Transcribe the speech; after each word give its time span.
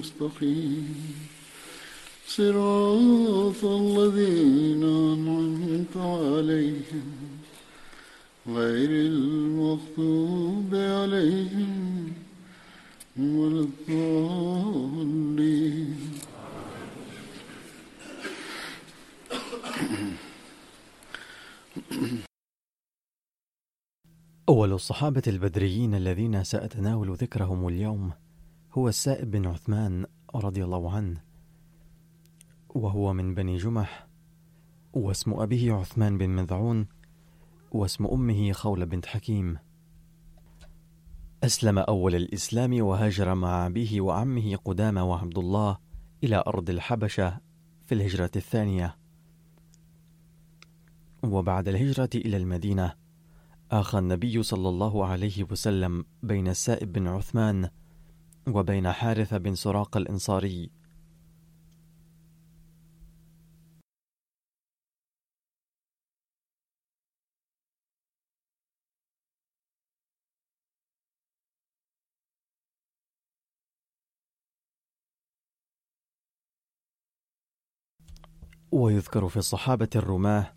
المستقيم. 0.00 1.28
صراط 2.26 3.64
الذين 3.64 4.84
أنعمت 4.84 5.96
عليهم 5.96 7.08
غير 8.46 8.90
المغضوب 8.90 10.74
عليهم 10.74 12.12
ولا 13.18 13.60
الضالين. 13.60 15.00
أول 24.48 24.72
الصحابة 24.72 25.22
البدريين 25.26 25.94
الذين 25.94 26.44
سأتناول 26.44 27.14
ذكرهم 27.14 27.68
اليوم 27.68 28.12
هو 28.72 28.88
السائب 28.88 29.30
بن 29.30 29.46
عثمان 29.46 30.06
رضي 30.34 30.64
الله 30.64 30.90
عنه 30.90 31.20
وهو 32.68 33.12
من 33.12 33.34
بني 33.34 33.56
جمح 33.56 34.06
واسم 34.92 35.32
أبيه 35.32 35.72
عثمان 35.72 36.18
بن 36.18 36.30
مذعون 36.30 36.86
واسم 37.70 38.06
أمه 38.06 38.52
خولة 38.52 38.84
بنت 38.84 39.06
حكيم. 39.06 39.58
أسلم 41.44 41.78
أول 41.78 42.14
الإسلام 42.14 42.82
وهاجر 42.82 43.34
مع 43.34 43.66
أبيه 43.66 44.00
وعمه 44.00 44.56
قدامة 44.56 45.04
وعبد 45.04 45.38
الله 45.38 45.78
إلى 46.24 46.42
أرض 46.46 46.70
الحبشة 46.70 47.40
في 47.86 47.94
الهجرة 47.94 48.30
الثانية. 48.36 48.96
وبعد 51.22 51.68
الهجرة 51.68 52.10
إلى 52.14 52.36
المدينة 52.36 52.94
آخى 53.70 53.98
النبي 53.98 54.42
صلى 54.42 54.68
الله 54.68 55.06
عليه 55.06 55.44
وسلم 55.50 56.04
بين 56.22 56.48
السائب 56.48 56.92
بن 56.92 57.06
عثمان 57.06 57.70
وبين 58.48 58.92
حارثة 58.92 59.38
بن 59.38 59.54
سراق 59.54 59.96
الإنصاري. 59.96 60.70
ويذكر 78.72 79.28
في 79.28 79.36
الصحابة 79.36 79.88
الرماة 79.96 80.52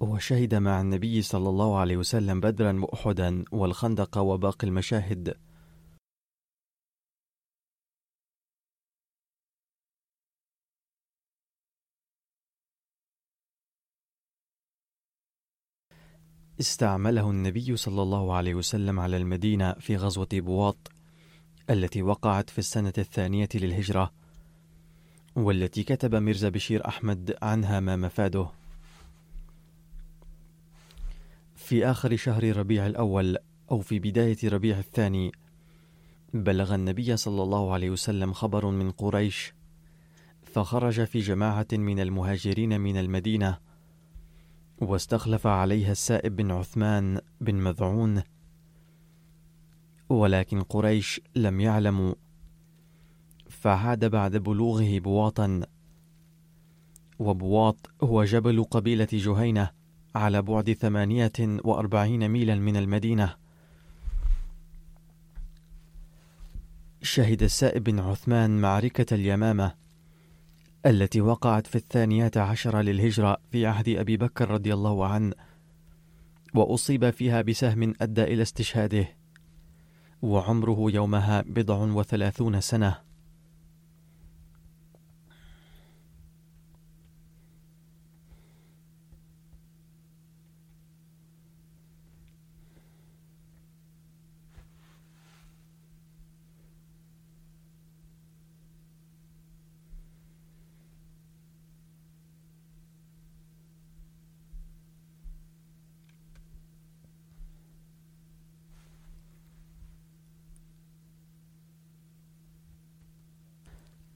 وشهد 0.00 0.54
مع 0.54 0.80
النبي 0.80 1.22
صلى 1.22 1.48
الله 1.48 1.78
عليه 1.78 1.96
وسلم 1.96 2.40
بدرا 2.40 2.80
وأحدا 2.80 3.44
والخندق 3.52 4.18
وباقي 4.18 4.68
المشاهد 4.68 5.36
استعمله 16.60 17.30
النبي 17.30 17.76
صلى 17.76 18.02
الله 18.02 18.34
عليه 18.34 18.54
وسلم 18.54 19.00
على 19.00 19.16
المدينة 19.16 19.72
في 19.72 19.96
غزوة 19.96 20.28
بواط 20.32 20.90
التي 21.70 22.02
وقعت 22.02 22.50
في 22.50 22.58
السنة 22.58 22.92
الثانية 22.98 23.48
للهجرة 23.54 24.12
والتي 25.36 25.82
كتب 25.82 26.14
ميرزا 26.14 26.48
بشير 26.48 26.88
أحمد 26.88 27.36
عنها 27.42 27.80
ما 27.80 27.96
مفاده. 27.96 28.50
في 31.56 31.86
آخر 31.86 32.16
شهر 32.16 32.56
ربيع 32.56 32.86
الأول 32.86 33.36
أو 33.70 33.80
في 33.80 33.98
بداية 33.98 34.38
ربيع 34.44 34.78
الثاني 34.78 35.32
بلغ 36.34 36.74
النبي 36.74 37.16
صلى 37.16 37.42
الله 37.42 37.72
عليه 37.72 37.90
وسلم 37.90 38.32
خبر 38.32 38.66
من 38.66 38.90
قريش 38.90 39.52
فخرج 40.42 41.04
في 41.04 41.20
جماعة 41.20 41.66
من 41.72 42.00
المهاجرين 42.00 42.80
من 42.80 42.96
المدينة 42.96 43.69
واستخلف 44.80 45.46
عليها 45.46 45.92
السائب 45.92 46.36
بن 46.36 46.50
عثمان 46.50 47.20
بن 47.40 47.54
مذعون 47.54 48.22
ولكن 50.08 50.62
قريش 50.62 51.20
لم 51.36 51.60
يعلموا 51.60 52.14
فعاد 53.48 54.04
بعد 54.04 54.36
بلوغه 54.36 54.98
بواطا 54.98 55.60
وبواط 57.18 57.90
هو 58.02 58.24
جبل 58.24 58.64
قبيلة 58.64 59.08
جهينة 59.12 59.70
على 60.14 60.42
بعد 60.42 60.72
ثمانية 60.72 61.32
وأربعين 61.40 62.28
ميلا 62.28 62.54
من 62.54 62.76
المدينة. 62.76 63.36
شهد 67.02 67.42
السائب 67.42 67.84
بن 67.84 67.98
عثمان 67.98 68.60
معركة 68.60 69.14
اليمامة 69.14 69.79
التي 70.86 71.20
وقعت 71.20 71.66
في 71.66 71.76
الثانية 71.76 72.30
عشر 72.36 72.80
للهجرة 72.80 73.36
في 73.50 73.66
عهد 73.66 73.88
أبي 73.88 74.16
بكر 74.16 74.50
رضي 74.50 74.74
الله 74.74 75.06
عنه 75.06 75.32
وأصيب 76.54 77.10
فيها 77.10 77.42
بسهم 77.42 77.94
أدى 78.00 78.22
إلى 78.22 78.42
استشهاده 78.42 79.08
وعمره 80.22 80.90
يومها 80.90 81.44
بضع 81.46 81.76
وثلاثون 81.76 82.60
سنة. 82.60 83.09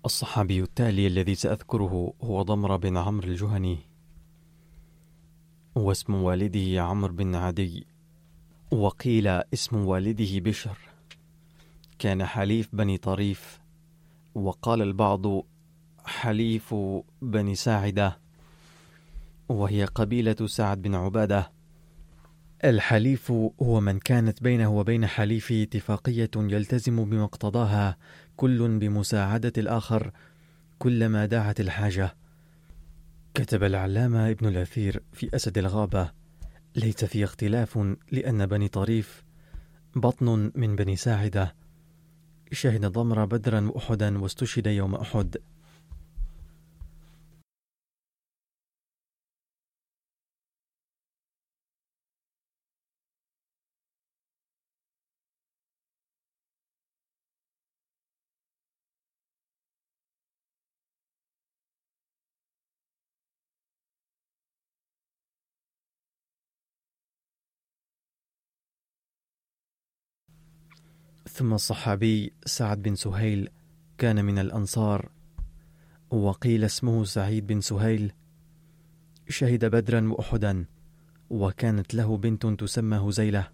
الصحابي 0.05 0.63
التالي 0.63 1.07
الذي 1.07 1.35
سأذكره 1.35 2.13
هو 2.23 2.43
ضمر 2.43 2.77
بن 2.77 2.97
عمرو 2.97 3.29
الجهني 3.29 3.79
واسم 5.75 6.15
والده 6.15 6.83
عمرو 6.83 7.13
بن 7.13 7.35
عدي 7.35 7.87
وقيل 8.71 9.27
اسم 9.27 9.77
والده 9.77 10.41
بشر. 10.41 10.79
كان 11.99 12.25
حليف 12.25 12.69
بني 12.73 12.99
طريف 12.99 13.61
وقال 14.35 14.83
البعض 14.83 15.23
حليف 16.05 16.75
بني 17.23 17.55
ساعدة 17.55 18.19
وهي 19.49 19.85
قبيلة 19.85 20.47
سعد 20.47 20.83
بن 20.83 20.95
عبادة. 20.95 21.53
الحليف 22.65 23.31
هو 23.63 23.81
من 23.81 23.99
كانت 23.99 24.43
بينه 24.43 24.77
وبين 24.77 25.07
حليفه 25.07 25.63
اتفاقية 25.63 26.31
يلتزم 26.37 27.05
بمقتضاها 27.05 27.97
كل 28.37 28.79
بمساعدة 28.79 29.53
الآخر 29.59 30.13
كلما 30.79 31.27
دعت 31.27 31.61
الحاجة. 31.61 32.17
كتب 33.35 33.65
العلامة 33.65 34.31
ابن 34.31 34.49
الأثير 34.49 35.03
في 35.13 35.37
أسد 35.37 35.59
الغابة 35.59 36.11
ليس 36.77 37.05
في 37.05 37.25
اختلاف 37.25 37.79
لأن 38.13 38.47
بني 38.47 38.69
طريف 38.69 39.25
بطن 39.97 40.53
من 40.55 40.77
بني 40.77 40.97
ساعدة. 40.97 41.55
شهد 42.53 42.87
ضمر 42.87 43.25
بدرا 43.25 43.61
وأحدا 43.61 44.19
واستشهد 44.19 44.67
يوم 44.67 44.95
أحد. 44.95 45.37
ثم 71.35 71.55
الصحابي 71.55 72.33
سعد 72.47 72.83
بن 72.83 72.95
سهيل 72.95 73.49
كان 73.99 74.25
من 74.25 74.39
الأنصار 74.39 75.11
وقيل 76.11 76.65
اسمه 76.65 77.05
سعيد 77.05 77.47
بن 77.47 77.61
سهيل. 77.61 78.13
شهد 79.29 79.65
بدرا 79.65 80.09
وأحدا 80.13 80.67
وكانت 81.31 81.95
له 81.95 82.17
بنت 82.17 82.47
تسمى 82.47 82.97
هزيلة. 82.97 83.51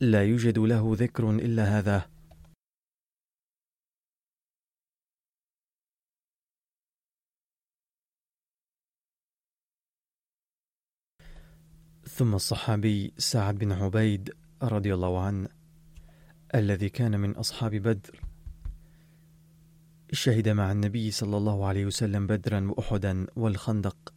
لا 0.00 0.24
يوجد 0.24 0.58
له 0.58 0.94
ذكر 0.98 1.30
إلا 1.30 1.78
هذا. 1.78 2.08
ثم 12.08 12.34
الصحابي 12.34 13.14
سعد 13.18 13.58
بن 13.58 13.72
عبيد 13.72 14.34
رضي 14.62 14.94
الله 14.94 15.20
عنه 15.20 15.65
الذي 16.56 16.88
كان 16.88 17.20
من 17.20 17.30
أصحاب 17.30 17.74
بدر. 17.74 18.20
شهد 20.12 20.48
مع 20.48 20.72
النبي 20.72 21.10
صلى 21.10 21.36
الله 21.36 21.66
عليه 21.66 21.86
وسلم 21.86 22.26
بدرا 22.26 22.70
وأحدا 22.70 23.26
والخندق 23.36 24.14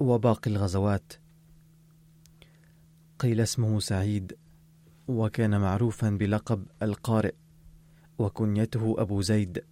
وباقي 0.00 0.50
الغزوات. 0.50 1.12
قيل 3.18 3.40
اسمه 3.40 3.80
سعيد 3.80 4.36
وكان 5.08 5.60
معروفا 5.60 6.10
بلقب 6.10 6.66
القارئ 6.82 7.34
وكنيته 8.18 8.94
أبو 8.98 9.20
زيد 9.20 9.64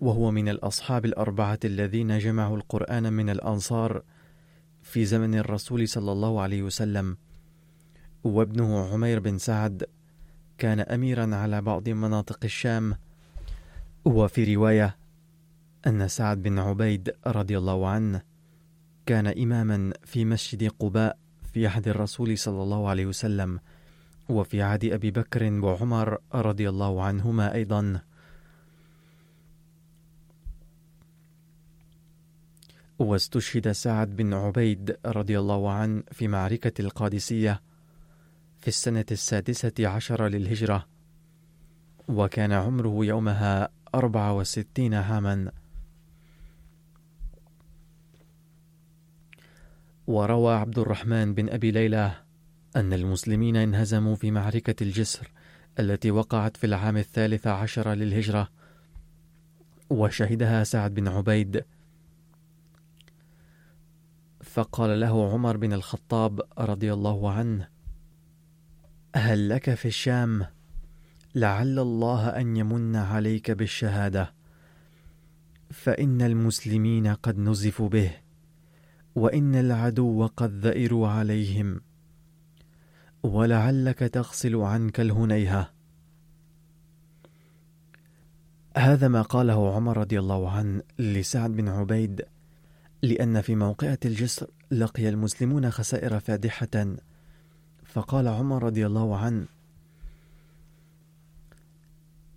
وهو 0.00 0.30
من 0.30 0.48
الأصحاب 0.48 1.04
الأربعة 1.04 1.58
الذين 1.64 2.18
جمعوا 2.18 2.56
القرآن 2.56 3.12
من 3.12 3.30
الأنصار 3.30 4.02
في 4.82 5.04
زمن 5.04 5.34
الرسول 5.34 5.88
صلى 5.88 6.12
الله 6.12 6.40
عليه 6.40 6.62
وسلم 6.62 7.16
وابنه 8.24 8.92
عمير 8.92 9.20
بن 9.20 9.38
سعد 9.38 9.86
كان 10.58 10.80
أميرا 10.80 11.36
على 11.36 11.62
بعض 11.62 11.88
مناطق 11.88 12.38
الشام 12.44 12.96
وفي 14.04 14.54
رواية 14.54 14.96
أن 15.86 16.08
سعد 16.08 16.42
بن 16.42 16.58
عبيد 16.58 17.14
رضي 17.26 17.58
الله 17.58 17.88
عنه 17.88 18.22
كان 19.06 19.26
إماما 19.26 19.92
في 20.04 20.24
مسجد 20.24 20.68
قباء 20.68 21.18
في 21.52 21.66
عهد 21.66 21.88
الرسول 21.88 22.38
صلى 22.38 22.62
الله 22.62 22.88
عليه 22.88 23.06
وسلم 23.06 23.60
وفي 24.28 24.62
عهد 24.62 24.84
أبي 24.84 25.10
بكر 25.10 25.52
وعمر 25.52 26.18
رضي 26.34 26.68
الله 26.68 27.02
عنهما 27.02 27.54
أيضا. 27.54 28.00
واستشهد 32.98 33.72
سعد 33.72 34.16
بن 34.16 34.34
عبيد 34.34 34.96
رضي 35.06 35.38
الله 35.38 35.70
عنه 35.70 36.02
في 36.12 36.28
معركة 36.28 36.82
القادسية 36.82 37.60
في 38.60 38.68
السنة 38.68 39.04
السادسة 39.10 39.72
عشر 39.88 40.28
للهجرة. 40.28 40.86
وكان 42.08 42.52
عمره 42.52 43.04
يومها 43.04 43.68
أربع 43.94 44.30
وستين 44.30 44.94
عاما 44.94 45.52
وروى 50.06 50.54
عبد 50.54 50.78
الرحمن 50.78 51.34
بن 51.34 51.48
أبي 51.48 51.70
ليلى 51.70 52.12
أن 52.76 52.92
المسلمين 52.92 53.56
انهزموا 53.56 54.14
في 54.14 54.30
معركة 54.30 54.82
الجسر 54.82 55.30
التي 55.78 56.10
وقعت 56.10 56.56
في 56.56 56.66
العام 56.66 56.96
الثالث 56.96 57.46
عشر 57.46 57.94
للهجرة. 57.94 58.48
وشهدها 59.90 60.64
سعد 60.64 60.94
بن 60.94 61.08
عبيد. 61.08 61.64
فقال 64.42 65.00
له 65.00 65.32
عمر 65.32 65.56
بن 65.56 65.72
الخطاب 65.72 66.40
رضي 66.58 66.92
الله 66.92 67.32
عنه 67.32 67.68
هل 69.16 69.48
لك 69.48 69.74
في 69.74 69.88
الشام؟ 69.88 70.46
لعل 71.34 71.78
الله 71.78 72.28
أن 72.28 72.56
يمن 72.56 72.96
عليك 72.96 73.50
بالشهادة. 73.50 74.34
فإن 75.70 76.22
المسلمين 76.22 77.06
قد 77.06 77.38
نزفوا 77.38 77.88
به 77.88 78.10
وإن 79.14 79.54
العدو 79.54 80.26
قد 80.26 80.66
ذئروا 80.66 81.08
عليهم. 81.08 81.80
ولعلك 83.22 83.98
تغسل 83.98 84.56
عنك 84.56 85.00
الهنيهة. 85.00 85.70
هذا 88.76 89.08
ما 89.08 89.22
قاله 89.22 89.74
عمر 89.74 89.96
رضي 89.96 90.18
الله 90.18 90.50
عنه 90.50 90.82
لسعد 90.98 91.50
بن 91.50 91.68
عبيد 91.68 92.22
لأن 93.02 93.40
في 93.40 93.54
موقعة 93.54 93.98
الجسر 94.04 94.46
لقي 94.70 95.08
المسلمون 95.08 95.70
خسائر 95.70 96.20
فادحة. 96.20 96.96
فقال 97.88 98.28
عمر 98.28 98.62
رضي 98.62 98.86
الله 98.86 99.16
عنه 99.18 99.46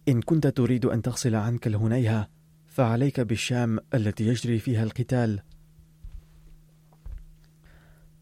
إن 0.07 0.21
كنت 0.21 0.47
تريد 0.47 0.85
أن 0.85 1.01
تغسل 1.01 1.35
عنك 1.35 1.67
الهنيهة 1.67 2.29
فعليك 2.67 3.19
بالشام 3.19 3.79
التي 3.93 4.27
يجري 4.27 4.59
فيها 4.59 4.83
القتال. 4.83 5.39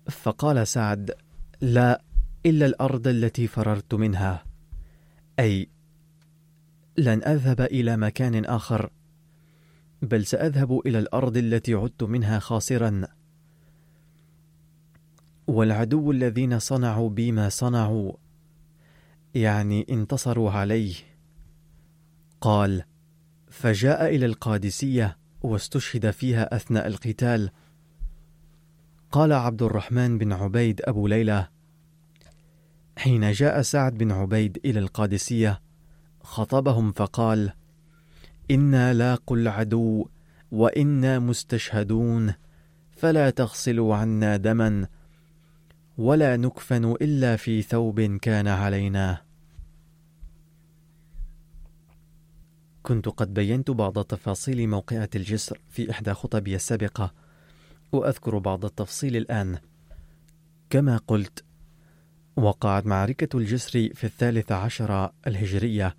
فقال 0.09 0.67
سعد 0.67 1.11
لا 1.61 2.01
إلا 2.45 2.65
الأرض 2.65 3.07
التي 3.07 3.47
فررت 3.47 3.93
منها 3.93 4.43
أي 5.39 5.69
لن 6.97 7.23
أذهب 7.23 7.61
إلى 7.61 7.97
مكان 7.97 8.45
آخر 8.45 8.89
بل 10.01 10.25
سأذهب 10.25 10.79
إلى 10.85 10.99
الأرض 10.99 11.37
التي 11.37 11.73
عدت 11.73 12.03
منها 12.03 12.39
خاسرا. 12.39 13.18
والعدو 15.49 16.11
الذين 16.11 16.59
صنعوا 16.59 17.09
بي 17.09 17.31
ما 17.31 17.49
صنعوا 17.49 18.13
يعني 19.35 19.85
انتصروا 19.89 20.51
عليه. 20.51 20.95
قال 22.41 22.83
فجاء 23.49 24.15
إلى 24.15 24.25
القادسية 24.25 25.17
واستشهد 25.41 26.11
فيها 26.11 26.55
أثناء 26.55 26.87
القتال. 26.87 27.51
قال 29.11 29.33
عبد 29.33 29.61
الرحمن 29.61 30.17
بن 30.17 30.33
عبيد 30.33 30.81
أبو 30.83 31.07
ليلى 31.07 31.47
حين 32.97 33.31
جاء 33.31 33.61
سعد 33.61 33.97
بن 33.97 34.11
عبيد 34.11 34.59
إلى 34.65 34.79
القادسية 34.79 35.61
خطبهم 36.23 36.91
فقال 36.91 37.53
إنا 38.51 38.93
لاقوا 38.93 39.37
العدو 39.37 40.07
وإنا 40.51 41.19
مستشهدون 41.19 42.33
فلا 42.91 43.29
تغسلوا 43.29 43.95
عنا 43.95 44.37
دما 44.37 44.87
ولا 45.99 46.37
نكفن 46.37 46.85
إلا 46.85 47.35
في 47.35 47.61
ثوب 47.61 48.01
كان 48.01 48.47
علينا. 48.47 49.21
كنت 52.83 53.09
قد 53.09 53.33
بينت 53.33 53.71
بعض 53.71 54.03
تفاصيل 54.03 54.69
موقعة 54.69 55.09
الجسر 55.15 55.59
في 55.69 55.91
إحدى 55.91 56.13
خطبي 56.13 56.55
السابقة 56.55 57.13
وأذكر 57.91 58.37
بعض 58.37 58.65
التفصيل 58.65 59.15
الآن. 59.15 59.57
كما 60.69 60.97
قلت 60.97 61.43
وقعت 62.35 62.85
معركة 62.85 63.37
الجسر 63.37 63.89
في 63.93 64.03
الثالث 64.03 64.51
عشر 64.51 65.11
الهجرية 65.27 65.95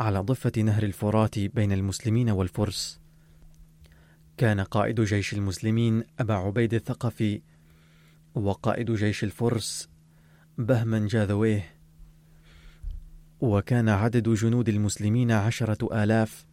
على 0.00 0.18
ضفة 0.18 0.52
نهر 0.62 0.82
الفرات 0.82 1.38
بين 1.38 1.72
المسلمين 1.72 2.30
والفرس. 2.30 3.00
كان 4.36 4.60
قائد 4.60 5.00
جيش 5.00 5.34
المسلمين 5.34 6.04
أبا 6.20 6.34
عبيد 6.34 6.74
الثقفي 6.74 7.40
وقائد 8.34 8.92
جيش 8.92 9.24
الفرس 9.24 9.88
بهما 10.58 11.08
جاذويه. 11.08 11.74
وكان 13.40 13.88
عدد 13.88 14.28
جنود 14.28 14.68
المسلمين 14.68 15.32
عشرة 15.32 16.02
آلاف. 16.02 16.46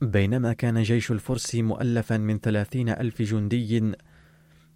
بينما 0.00 0.52
كان 0.52 0.82
جيش 0.82 1.12
الفرس 1.12 1.54
مؤلفا 1.54 2.16
من 2.16 2.38
ثلاثين 2.38 2.88
ألف 2.88 3.22
جندي 3.22 3.92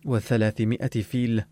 وثلاثمائة 0.05 1.03
فيل. 1.03 1.43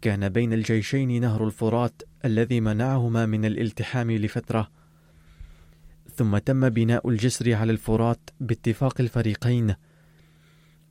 كان 0.00 0.28
بين 0.28 0.52
الجيشين 0.52 1.20
نهر 1.20 1.46
الفرات 1.46 2.02
الذي 2.24 2.60
منعهما 2.60 3.26
من 3.26 3.44
الالتحام 3.44 4.10
لفترة. 4.10 4.70
ثم 6.14 6.38
تم 6.38 6.68
بناء 6.68 7.08
الجسر 7.08 7.54
على 7.54 7.72
الفرات 7.72 8.30
باتفاق 8.40 9.00
الفريقين. 9.00 9.74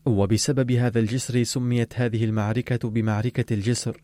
وبسبب 0.07 0.71
هذا 0.71 0.99
الجسر 0.99 1.43
سميت 1.43 1.93
هذه 1.95 2.25
المعركة 2.25 2.89
بمعركة 2.89 3.53
الجسر. 3.53 4.03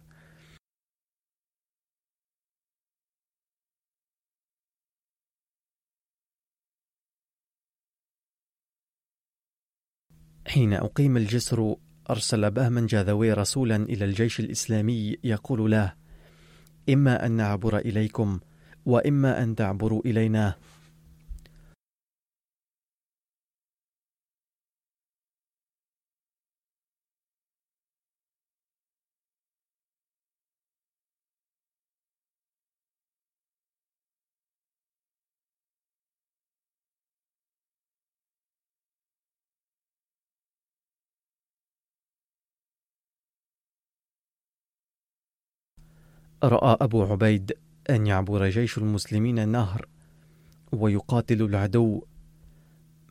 حين 10.48 10.74
أقيم 10.74 11.18
الجسر 11.18 11.76
أرسل 12.10 12.52
بهمن 12.52 12.86
جاذوي 12.86 13.34
رسولا 13.34 13.76
إلى 13.76 14.06
الجيش 14.06 14.40
الإسلامي 14.40 15.18
يقول 15.24 15.72
له 15.72 15.94
إما 16.90 17.26
أن 17.26 17.32
نعبر 17.32 17.78
إليكم 17.78 18.40
وإما 18.86 19.44
أن 19.44 19.56
تعبروا 19.56 20.02
إلينا. 20.06 20.56
رأى 46.44 46.78
أبو 46.82 47.04
عبيد 47.04 47.52
أن 47.90 48.08
يعبر 48.08 48.50
جيش 48.50 48.78
المسلمين 48.78 49.40
النهر 49.40 49.88
ويقاتل 50.72 51.42
العدو 51.42 52.04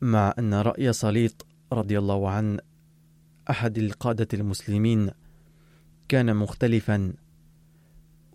مع 0.01 0.35
أن 0.39 0.55
رأي 0.55 0.93
صليط 0.93 1.47
رضي 1.73 1.99
الله 1.99 2.31
عنه 2.31 2.59
أحد 3.51 3.79
القادة 3.79 4.29
المسلمين 4.35 5.11
كان 6.09 6.37
مختلفا 6.37 7.13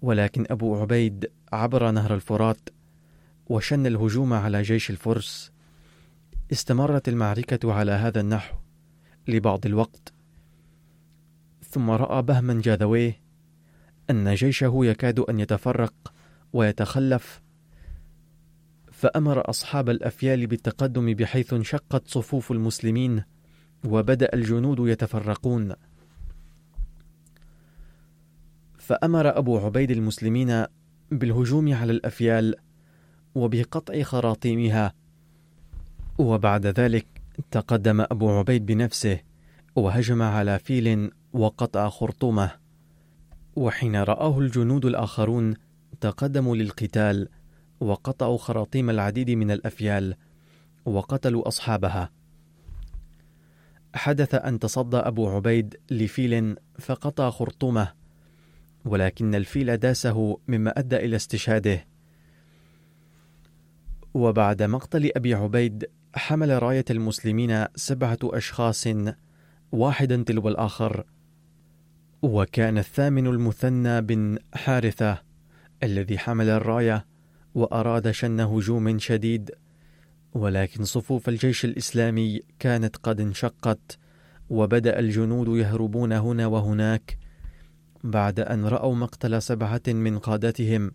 ولكن 0.01 0.45
أبو 0.49 0.81
عبيد 0.81 1.31
عبر 1.53 1.91
نهر 1.91 2.15
الفرات 2.15 2.69
وشن 3.49 3.85
الهجوم 3.85 4.33
على 4.33 4.61
جيش 4.61 4.89
الفرس. 4.89 5.51
استمرت 6.51 7.09
المعركة 7.09 7.73
على 7.73 7.91
هذا 7.91 8.21
النحو 8.21 8.57
لبعض 9.27 9.65
الوقت 9.65 10.13
ثم 11.69 11.89
رأى 11.89 12.21
بهما 12.21 12.61
جاذويه 12.61 13.26
أن 14.09 14.33
جيشه 14.33 14.73
يكاد 14.75 15.19
أن 15.19 15.39
يتفرق 15.39 16.13
ويتخلف 16.53 17.41
فأمر 18.91 19.49
أصحاب 19.49 19.89
الأفيال 19.89 20.47
بالتقدم 20.47 21.13
بحيث 21.13 21.53
انشقت 21.53 22.07
صفوف 22.07 22.51
المسلمين 22.51 23.23
وبدأ 23.85 24.29
الجنود 24.33 24.89
يتفرقون. 24.89 25.73
فأمر 28.77 29.37
أبو 29.37 29.57
عبيد 29.57 29.91
المسلمين 29.91 30.65
بالهجوم 31.11 31.73
على 31.73 31.91
الأفيال 31.91 32.55
وبقطع 33.35 34.03
خراطيمها 34.03 34.93
وبعد 36.17 36.65
ذلك 36.65 37.05
تقدم 37.51 38.01
أبو 38.01 38.31
عبيد 38.31 38.65
بنفسه 38.65 39.19
وهجم 39.75 40.21
على 40.21 40.59
فيل 40.59 41.11
وقطع 41.33 41.89
خرطومه. 41.89 42.66
وحين 43.57 43.95
رآه 43.95 44.39
الجنود 44.39 44.85
الآخرون 44.85 45.53
تقدموا 46.01 46.55
للقتال 46.55 47.29
وقطعوا 47.79 48.37
خراطيم 48.37 48.89
العديد 48.89 49.29
من 49.29 49.51
الأفيال 49.51 50.15
وقتلوا 50.85 51.47
أصحابها. 51.47 52.09
حدث 53.95 54.35
أن 54.35 54.59
تصدى 54.59 54.97
أبو 54.97 55.29
عبيد 55.29 55.75
لفيل 55.91 56.55
فقطع 56.79 57.29
خرطومه 57.29 57.93
ولكن 58.85 59.35
الفيل 59.35 59.77
داسه 59.77 60.39
مما 60.47 60.79
أدى 60.79 60.95
إلى 60.95 61.15
استشهاده. 61.15 61.85
وبعد 64.13 64.63
مقتل 64.63 65.11
أبي 65.15 65.33
عبيد 65.33 65.85
حمل 66.15 66.63
راية 66.63 66.85
المسلمين 66.89 67.65
سبعة 67.75 68.19
أشخاص 68.23 68.87
واحدا 69.71 70.23
تلو 70.23 70.47
الآخر 70.47 71.03
وكان 72.21 72.77
الثامن 72.77 73.27
المثنى 73.27 74.01
بن 74.01 74.37
حارثة 74.53 75.21
الذي 75.83 76.17
حمل 76.17 76.49
الراية 76.49 77.05
وأراد 77.55 78.11
شن 78.11 78.39
هجوم 78.39 78.99
شديد 78.99 79.51
ولكن 80.33 80.83
صفوف 80.83 81.29
الجيش 81.29 81.65
الإسلامي 81.65 82.41
كانت 82.59 82.97
قد 82.97 83.21
انشقت 83.21 83.97
وبدأ 84.49 84.99
الجنود 84.99 85.47
يهربون 85.47 86.13
هنا 86.13 86.47
وهناك 86.47 87.17
بعد 88.03 88.39
أن 88.39 88.65
رأوا 88.65 88.95
مقتل 88.95 89.41
سبعة 89.41 89.81
من 89.87 90.19
قادتهم 90.19 90.91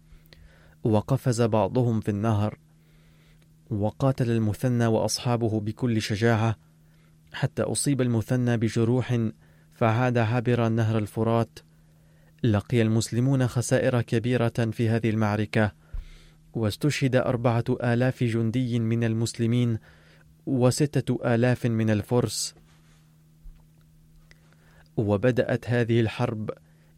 وقفز 0.85 1.43
بعضهم 1.43 2.01
في 2.01 2.09
النهر 2.09 2.59
وقاتل 3.71 4.31
المثنى 4.31 4.87
وأصحابه 4.87 5.61
بكل 5.61 6.03
شجاعة 6.03 6.57
حتى 7.33 7.63
أصيب 7.63 8.01
المثنى 8.01 8.57
بجروح 8.57 9.19
فعاد 9.83 10.19
عابرا 10.19 10.69
نهر 10.69 10.99
الفرات. 10.99 11.59
لقي 12.45 12.83
المسلمون 12.83 13.47
خسائر 13.47 14.03
كبيرة 14.03 14.71
في 14.73 14.89
هذه 14.89 15.11
المعركة. 15.11 15.73
واستشهد 16.55 17.17
أربعة 17.17 17.65
آلاف 17.71 18.25
جندي 18.25 18.79
من 18.79 19.05
المسلمين 19.05 19.79
وستة 20.47 21.35
آلاف 21.35 21.67
من 21.67 21.91
الفرس. 21.91 22.55
وبدأت 24.97 25.71
هذه 25.71 26.01
الحرب 26.01 26.51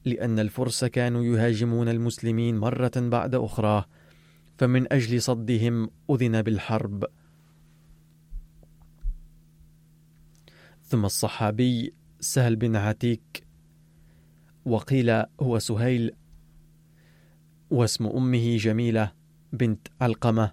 لأن 0.04 0.38
الفرس 0.38 0.84
كانوا 0.84 1.24
يهاجمون 1.24 1.88
المسلمين 1.88 2.58
مرة 2.58 2.92
بعد 2.96 3.34
أخرى. 3.34 3.84
فمن 4.58 4.92
أجل 4.92 5.22
صدهم 5.22 5.90
أذن 6.10 6.42
بالحرب. 6.42 7.04
ثم 10.82 11.04
الصحابي 11.04 12.03
سهل 12.24 12.56
بن 12.56 12.76
عتيك 12.76 13.46
وقيل 14.64 15.10
هو 15.40 15.58
سهيل 15.58 16.12
واسم 17.70 18.06
أمه 18.06 18.56
جميلة 18.56 19.12
بنت 19.52 19.88
علقمة. 20.00 20.52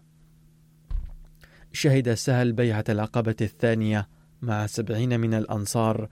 شهد 1.73 2.13
سهل 2.13 2.53
بيعة 2.53 2.83
العقبة 2.89 3.35
الثانية 3.41 4.07
مع 4.41 4.65
سبعين 4.65 5.19
من 5.19 5.33
الأنصار. 5.33 6.09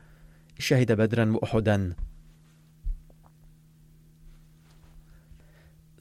شهد 0.60 0.92
بدرا 0.92 1.32
وأحدا. 1.32 1.96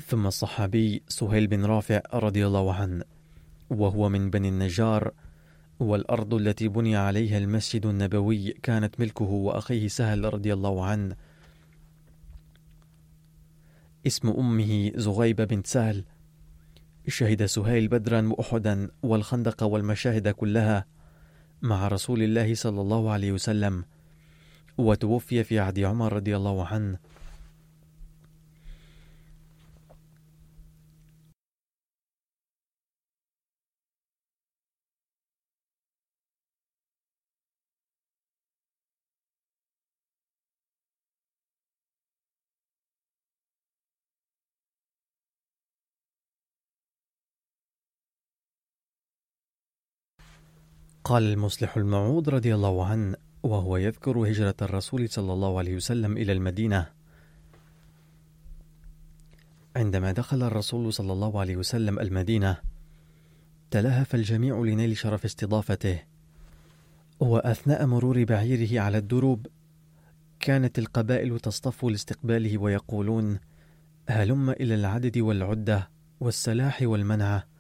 ثم 0.06 0.26
الصحابي 0.26 1.02
سهيل 1.08 1.46
بن 1.46 1.64
رافع 1.64 2.00
رضي 2.14 2.46
الله 2.46 2.74
عنه 2.74 3.04
وهو 3.70 4.08
من 4.08 4.30
بني 4.30 4.48
النجار. 4.48 5.12
والأرض 5.80 6.35
التي 6.35 6.68
بني 6.68 6.97
عليها 6.97 7.38
المسجد 7.38 7.87
النبوي 7.87 8.52
كانت 8.52 9.00
ملكه 9.00 9.25
وأخيه 9.25 9.88
سهل 9.88 10.35
رضي 10.35 10.52
الله 10.52 10.85
عنه. 10.85 11.16
اسم 14.06 14.28
أمه 14.28 14.92
زغيبة 14.94 15.44
بنت 15.44 15.66
سهل. 15.66 16.04
شهد 17.08 17.47
سهيل 17.47 17.88
بدرا 17.88 18.28
وأحدا 18.28 18.90
والخندق 19.02 19.62
والمشاهد 19.62 20.28
كلها 20.28 20.87
مع 21.62 21.88
رسول 21.88 22.23
الله 22.23 22.54
صلى 22.54 22.80
الله 22.80 23.11
عليه 23.11 23.32
وسلم 23.32 23.85
وتوفي 24.78 25.44
في 25.44 25.58
عهد 25.58 25.78
عمر 25.78 26.12
رضي 26.12 26.37
الله 26.37 26.66
عنه. 26.66 26.99
قال 51.08 51.22
المصلح 51.22 51.76
الموعود 51.76 52.28
رضي 52.28 52.54
الله 52.54 52.86
عنه 52.86 53.16
وهو 53.42 53.76
يذكر 53.76 54.18
هجرة 54.18 54.54
الرسول 54.62 55.08
صلى 55.08 55.32
الله 55.32 55.58
عليه 55.58 55.76
وسلم 55.76 56.16
إلى 56.16 56.32
المدينة. 56.32 56.86
عندما 59.76 60.12
دخل 60.12 60.42
الرسول 60.42 60.92
صلى 60.92 61.12
الله 61.12 61.40
عليه 61.40 61.56
وسلم 61.56 61.98
المدينة 61.98 62.56
تلهف 63.70 64.14
الجميع 64.14 64.58
لنيل 64.58 64.96
شرف 64.96 65.24
استضافته. 65.24 66.02
وأثناء 67.20 67.86
مرور 67.86 68.24
بعيره 68.24 68.80
على 68.80 68.98
الدروب 68.98 69.46
كانت 70.40 70.78
القبائل 70.78 71.40
تصطف 71.40 71.84
لاستقباله 71.84 72.58
ويقولون 72.58 73.38
هلم 74.08 74.50
إلى 74.50 74.74
العدد 74.74 75.18
والعدة 75.18 75.90
والسلاح 76.20 76.82
والمنعة 76.82 77.57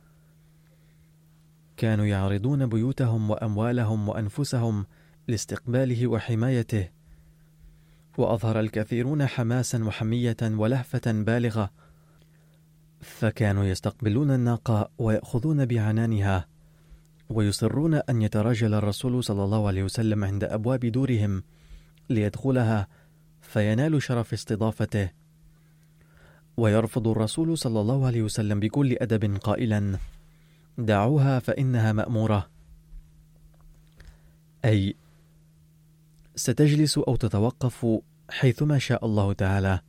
كانوا 1.78 2.06
يعرضون 2.06 2.66
بيوتهم 2.66 3.30
وأموالهم 3.30 4.08
وأنفسهم 4.08 4.86
لاستقباله 5.28 6.06
وحمايته. 6.06 6.88
وأظهر 8.18 8.60
الكثيرون 8.60 9.26
حماسا 9.26 9.84
وحمية 9.84 10.36
ولهفة 10.42 11.02
بالغة. 11.06 11.70
فكانوا 13.00 13.64
يستقبلون 13.64 14.30
الناقة 14.30 14.90
ويأخذون 14.98 15.66
بعنانها 15.66 16.46
ويصرون 17.28 17.94
أن 17.94 18.22
يتراجل 18.22 18.74
الرسول 18.74 19.24
صلى 19.24 19.44
الله 19.44 19.66
عليه 19.66 19.82
وسلم 19.82 20.24
عند 20.24 20.44
أبواب 20.44 20.80
دورهم 20.80 21.42
ليدخلها 22.10 22.88
فينال 23.40 24.02
شرف 24.02 24.32
استضافته. 24.32 25.10
ويرفض 26.56 27.08
الرسول 27.08 27.58
صلى 27.58 27.80
الله 27.80 28.06
عليه 28.06 28.22
وسلم 28.22 28.60
بكل 28.60 28.96
أدب 29.00 29.36
قائلا 29.36 29.98
دعوها 30.78 31.38
فإنها 31.38 31.92
مأمورة. 31.92 32.50
أي 34.64 34.96
ستجلس 36.36 36.98
أو 36.98 37.16
تتوقف 37.16 37.86
حيثما 38.30 38.78
شاء 38.78 39.04
الله 39.04 39.32
تعالى. 39.32 39.80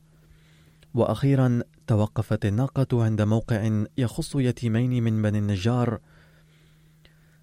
وأخيرا 0.94 1.62
توقفت 1.88 2.46
الناقة 2.46 3.04
عند 3.04 3.22
موقع 3.22 3.86
يخص 3.98 4.36
يتيمين 4.36 5.04
من 5.04 5.22
بني 5.22 5.38
النجار. 5.38 6.00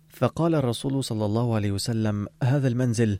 فقال 0.08 0.54
الرسول 0.54 1.04
صلى 1.04 1.24
الله 1.24 1.54
عليه 1.54 1.72
وسلم 1.72 2.26
هذا 2.42 2.68
المنزل. 2.68 3.18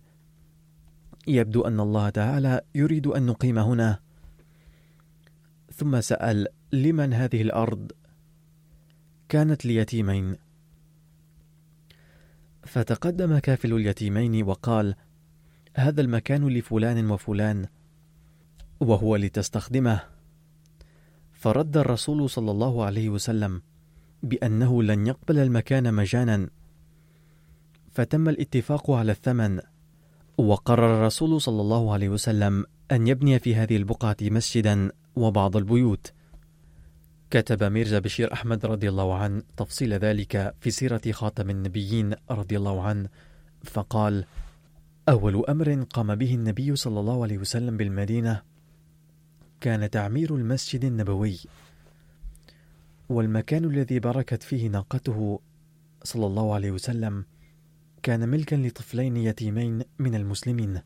يبدو 1.29 1.63
أن 1.63 1.81
الله 1.81 2.09
تعالى 2.09 2.61
يريد 2.75 3.07
أن 3.07 3.27
نقيم 3.27 3.59
هنا. 3.59 3.99
ثم 5.75 6.01
سأل 6.01 6.47
لمن 6.73 7.13
هذه 7.13 7.43
الأرض؟ 7.43 7.93
كانت 9.29 9.67
ليتيمين. 9.67 10.37
فتقدم 12.63 13.39
كافل 13.39 13.73
اليتيمين 13.73 14.43
وقال 14.43 14.95
هذا 15.77 16.01
المكان 16.01 16.49
لفلان 16.49 17.11
وفلان 17.11 17.67
وهو 18.81 19.17
لتستخدمه. 19.17 20.01
فرد 21.33 21.77
الرسول 21.77 22.31
صلى 22.31 22.51
الله 22.51 22.85
عليه 22.85 23.09
وسلم 23.09 23.63
بأنه 24.23 24.83
لن 24.83 25.07
يقبل 25.07 25.39
المكان 25.39 25.95
مجانا. 25.95 26.49
فتم 27.93 28.29
الاتفاق 28.29 28.91
على 28.91 29.13
الثمن 29.13 29.61
وقرر 30.39 30.95
الرسول 30.95 31.41
صلى 31.41 31.61
الله 31.61 31.93
عليه 31.93 32.09
وسلم 32.09 32.67
أن 32.93 33.07
يبني 33.07 33.39
في 33.39 33.55
هذه 33.55 33.77
البقعة 33.77 34.17
مسجدا 34.23 34.91
وبعض 35.17 35.57
البيوت. 35.57 36.13
كتب 37.31 37.65
ميرزا 37.65 37.99
بشير 37.99 38.33
أحمد 38.33 38.67
رضي 38.67 38.89
الله 38.89 39.15
عنه 39.15 39.43
تفصيل 39.57 39.95
ذلك 39.95 40.55
في 40.61 40.71
سيرة 40.71 41.01
خاتم 41.11 41.51
النبيين 41.51 42.15
رضي 42.31 42.57
الله 42.57 42.83
عنه 42.83 43.09
فقال 43.65 44.25
أول 45.09 45.45
أمر 45.49 45.83
قام 45.83 46.15
به 46.15 46.35
النبي 46.35 46.77
صلى 46.77 47.01
الله 47.01 47.23
عليه 47.23 47.39
وسلم 47.39 47.77
بالمدينة 47.77 48.43
كان 49.61 49.91
تعمير 49.91 50.35
المسجد 50.35 50.85
النبوي 50.85 51.39
والمكان 53.09 53.65
الذي 53.65 53.99
بركت 53.99 54.43
فيه 54.43 54.69
ناقته 54.69 55.41
صلى 56.03 56.27
الله 56.27 56.55
عليه 56.55 56.71
وسلم 56.71 57.25
كان 58.03 58.29
ملكا 58.29 58.57
لطفلين 58.57 59.17
يتيمين 59.17 59.83
من 59.99 60.15
المسلمين 60.15 60.81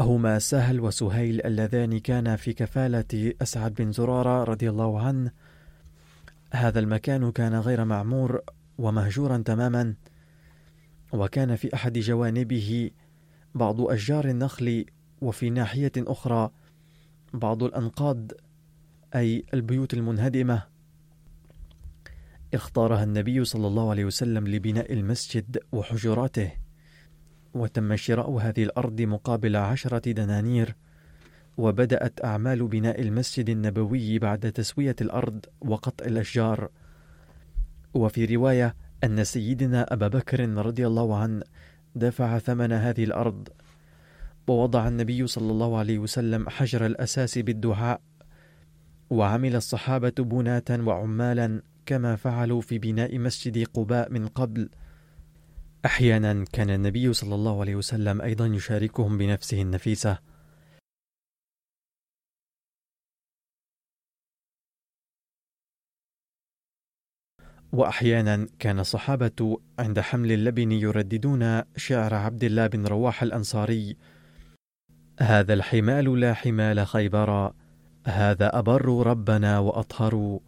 هما 0.00 0.38
سهل 0.38 0.80
وسهيل 0.80 1.46
اللذان 1.46 1.98
كانا 1.98 2.36
في 2.36 2.52
كفالة 2.52 3.32
أسعد 3.42 3.74
بن 3.74 3.92
زرارة 3.92 4.44
رضي 4.44 4.70
الله 4.70 5.00
عنه 5.00 5.30
هذا 6.52 6.80
المكان 6.80 7.30
كان 7.32 7.54
غير 7.54 7.84
معمور 7.84 8.40
ومهجورا 8.78 9.38
تماما 9.38 9.94
وكان 11.12 11.56
في 11.56 11.74
أحد 11.74 11.98
جوانبه 11.98 12.90
بعض 13.54 13.80
أشجار 13.80 14.28
النخل 14.28 14.84
وفي 15.20 15.50
ناحية 15.50 15.92
أخرى 15.98 16.50
بعض 17.32 17.62
الأنقاض 17.62 18.30
أي 19.14 19.44
البيوت 19.54 19.94
المنهدمة. 19.94 20.62
اختارها 22.54 23.04
النبي 23.04 23.44
صلى 23.44 23.66
الله 23.66 23.90
عليه 23.90 24.04
وسلم 24.04 24.48
لبناء 24.48 24.92
المسجد 24.92 25.58
وحجراته 25.72 26.52
وتم 27.54 27.96
شراء 27.96 28.30
هذه 28.30 28.62
الأرض 28.64 29.00
مقابل 29.00 29.56
عشرة 29.56 30.12
دنانير. 30.12 30.74
وبدأت 31.58 32.24
أعمال 32.24 32.66
بناء 32.66 33.02
المسجد 33.02 33.50
النبوي 33.50 34.18
بعد 34.18 34.52
تسوية 34.52 34.96
الأرض 35.00 35.46
وقطع 35.60 36.06
الأشجار. 36.06 36.68
وفي 37.94 38.36
رواية 38.36 38.74
أن 39.04 39.24
سيدنا 39.24 39.92
أبا 39.92 40.08
بكر 40.08 40.48
رضي 40.48 40.86
الله 40.86 41.16
عنه 41.16 41.42
دفع 41.94 42.38
ثمن 42.38 42.72
هذه 42.72 43.04
الأرض. 43.04 43.48
ووضع 44.48 44.88
النبي 44.88 45.26
صلى 45.26 45.50
الله 45.52 45.78
عليه 45.78 45.98
وسلم 45.98 46.48
حجر 46.48 46.86
الأساس 46.86 47.38
بالدعاء. 47.38 48.00
وعمل 49.10 49.56
الصحابة 49.56 50.12
بناة 50.18 50.64
وعمالا 50.70 51.62
كما 51.86 52.16
فعلوا 52.16 52.60
في 52.60 52.78
بناء 52.78 53.18
مسجد 53.18 53.66
قباء 53.66 54.12
من 54.12 54.26
قبل. 54.26 54.68
أحيانا 55.86 56.44
كان 56.52 56.70
النبي 56.70 57.12
صلى 57.12 57.34
الله 57.34 57.60
عليه 57.60 57.76
وسلم 57.76 58.20
أيضا 58.22 58.46
يشاركهم 58.46 59.18
بنفسه 59.18 59.62
النفيسة. 59.62 60.37
وأحيانا 67.72 68.46
كان 68.58 68.78
الصحابة 68.78 69.58
عند 69.78 70.00
حمل 70.00 70.32
اللبن 70.32 70.72
يرددون 70.72 71.62
شعر 71.76 72.14
عبد 72.14 72.44
الله 72.44 72.66
بن 72.66 72.86
رواح 72.86 73.22
الأنصاري. 73.22 73.96
هذا 75.20 75.54
الحمال 75.54 76.20
لا 76.20 76.34
حمال 76.34 76.86
خيبر 76.86 77.52
هذا 78.06 78.58
أبر 78.58 79.06
ربنا 79.06 79.58
وأطهر. 79.58 80.40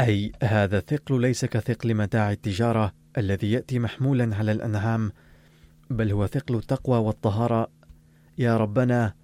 أي 0.00 0.32
هذا 0.42 0.78
الثقل 0.78 1.20
ليس 1.20 1.44
كثقل 1.44 1.94
متاع 1.94 2.32
التجارة 2.32 2.92
الذي 3.18 3.52
يأتي 3.52 3.78
محمولا 3.78 4.36
على 4.36 4.52
الأنعام 4.52 5.12
بل 5.90 6.12
هو 6.12 6.26
ثقل 6.26 6.56
التقوى 6.56 6.98
والطهارة. 6.98 7.70
يا 8.38 8.56
ربنا 8.56 9.14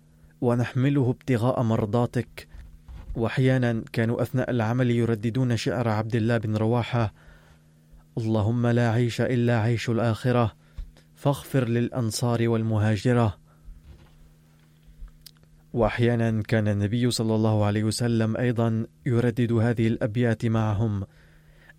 ونحمله 0.40 1.10
ابتغاء 1.10 1.62
مرضاتك 1.62 2.47
وأحيانا 3.18 3.84
كانوا 3.92 4.22
أثناء 4.22 4.50
العمل 4.50 4.90
يرددون 4.90 5.56
شعر 5.56 5.88
عبد 5.88 6.16
الله 6.16 6.38
بن 6.38 6.56
رواحة 6.56 7.14
اللهم 8.18 8.66
لا 8.66 8.90
عيش 8.90 9.20
إلا 9.20 9.60
عيش 9.60 9.90
الآخرة 9.90 10.52
فاغفر 11.14 11.68
للأنصار 11.68 12.48
والمهاجرة. 12.48 13.38
وأحيانا 15.72 16.42
كان 16.42 16.68
النبي 16.68 17.10
صلى 17.10 17.34
الله 17.34 17.64
عليه 17.64 17.84
وسلم 17.84 18.36
أيضا 18.36 18.86
يردد 19.06 19.52
هذه 19.52 19.86
الأبيات 19.86 20.46
معهم 20.46 21.06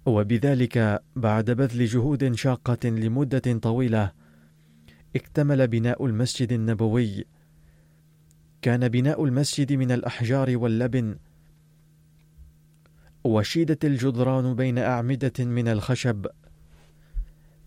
وبذلك 0.06 1.02
بعد 1.15 1.52
بذل 1.52 1.86
جهود 1.86 2.36
شاقة 2.36 2.89
لمدة 2.89 3.60
طويلة 3.62 4.12
اكتمل 5.15 5.67
بناء 5.67 6.06
المسجد 6.06 6.52
النبوي. 6.52 7.25
كان 8.62 8.88
بناء 8.88 9.25
المسجد 9.25 9.73
من 9.73 9.91
الأحجار 9.91 10.58
واللبن 10.58 11.15
وشيدت 13.23 13.86
الجدران 13.86 14.55
بين 14.55 14.77
أعمدة 14.77 15.45
من 15.45 15.67
الخشب. 15.67 16.25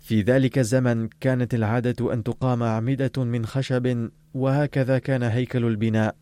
في 0.00 0.22
ذلك 0.22 0.58
الزمن 0.58 1.08
كانت 1.08 1.54
العادة 1.54 2.12
أن 2.12 2.22
تقام 2.22 2.62
أعمدة 2.62 3.24
من 3.24 3.46
خشب 3.46 4.10
وهكذا 4.34 4.98
كان 4.98 5.22
هيكل 5.22 5.64
البناء. 5.64 6.16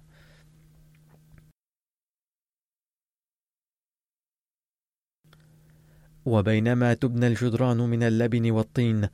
وبينما 6.25 6.95
تبنى 6.95 7.27
الجدران 7.27 7.77
من 7.77 8.03
اللبن 8.03 8.51
والطين 8.51 9.09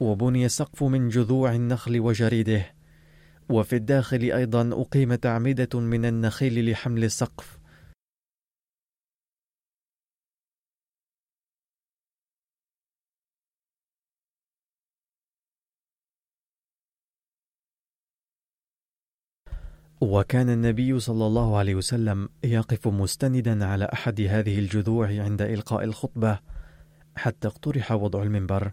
وبني 0.00 0.46
السقف 0.46 0.82
من 0.82 1.08
جذوع 1.08 1.54
النخل 1.54 2.00
وجريده. 2.00 2.74
وفي 3.48 3.76
الداخل 3.76 4.20
أيضا 4.20 4.82
أقيمت 4.82 5.26
أعمدة 5.26 5.80
من 5.80 6.04
النخيل 6.04 6.70
لحمل 6.70 7.04
السقف. 7.04 7.61
وكان 20.02 20.50
النبي 20.50 21.00
صلى 21.00 21.26
الله 21.26 21.56
عليه 21.56 21.74
وسلم 21.74 22.28
يقف 22.44 22.88
مستندا 22.88 23.66
على 23.66 23.84
أحد 23.92 24.20
هذه 24.20 24.58
الجذوع 24.58 25.06
عند 25.06 25.42
إلقاء 25.42 25.84
الخطبة 25.84 26.38
حتى 27.16 27.48
اقترح 27.48 27.92
وضع 27.92 28.22
المنبر. 28.22 28.72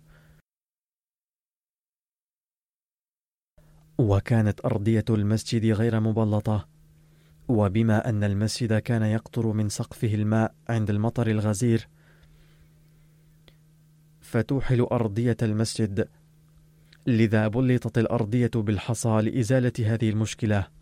وكانت 3.98 4.66
أرضية 4.66 5.06
المسجد 5.10 5.66
غير 5.66 6.00
مبلطة 6.00 6.68
وبما 7.48 8.10
أن 8.10 8.24
المسجد 8.24 8.78
كان 8.78 9.04
يقطر 9.04 9.48
من 9.48 9.70
سقفه 9.70 10.14
الماء 10.14 10.56
عند 10.70 10.90
المطر 10.90 11.28
الغزير 11.28 11.88
فتوحل 14.22 14.82
أرضية 14.82 15.38
المسجد. 15.42 16.10
لذا 17.08 17.48
بلطت 17.48 17.98
الأرضية 17.98 18.52
بالحصى 18.56 19.22
لإزالة 19.22 19.74
هذه 19.80 20.10
المشكلة. 20.10 20.79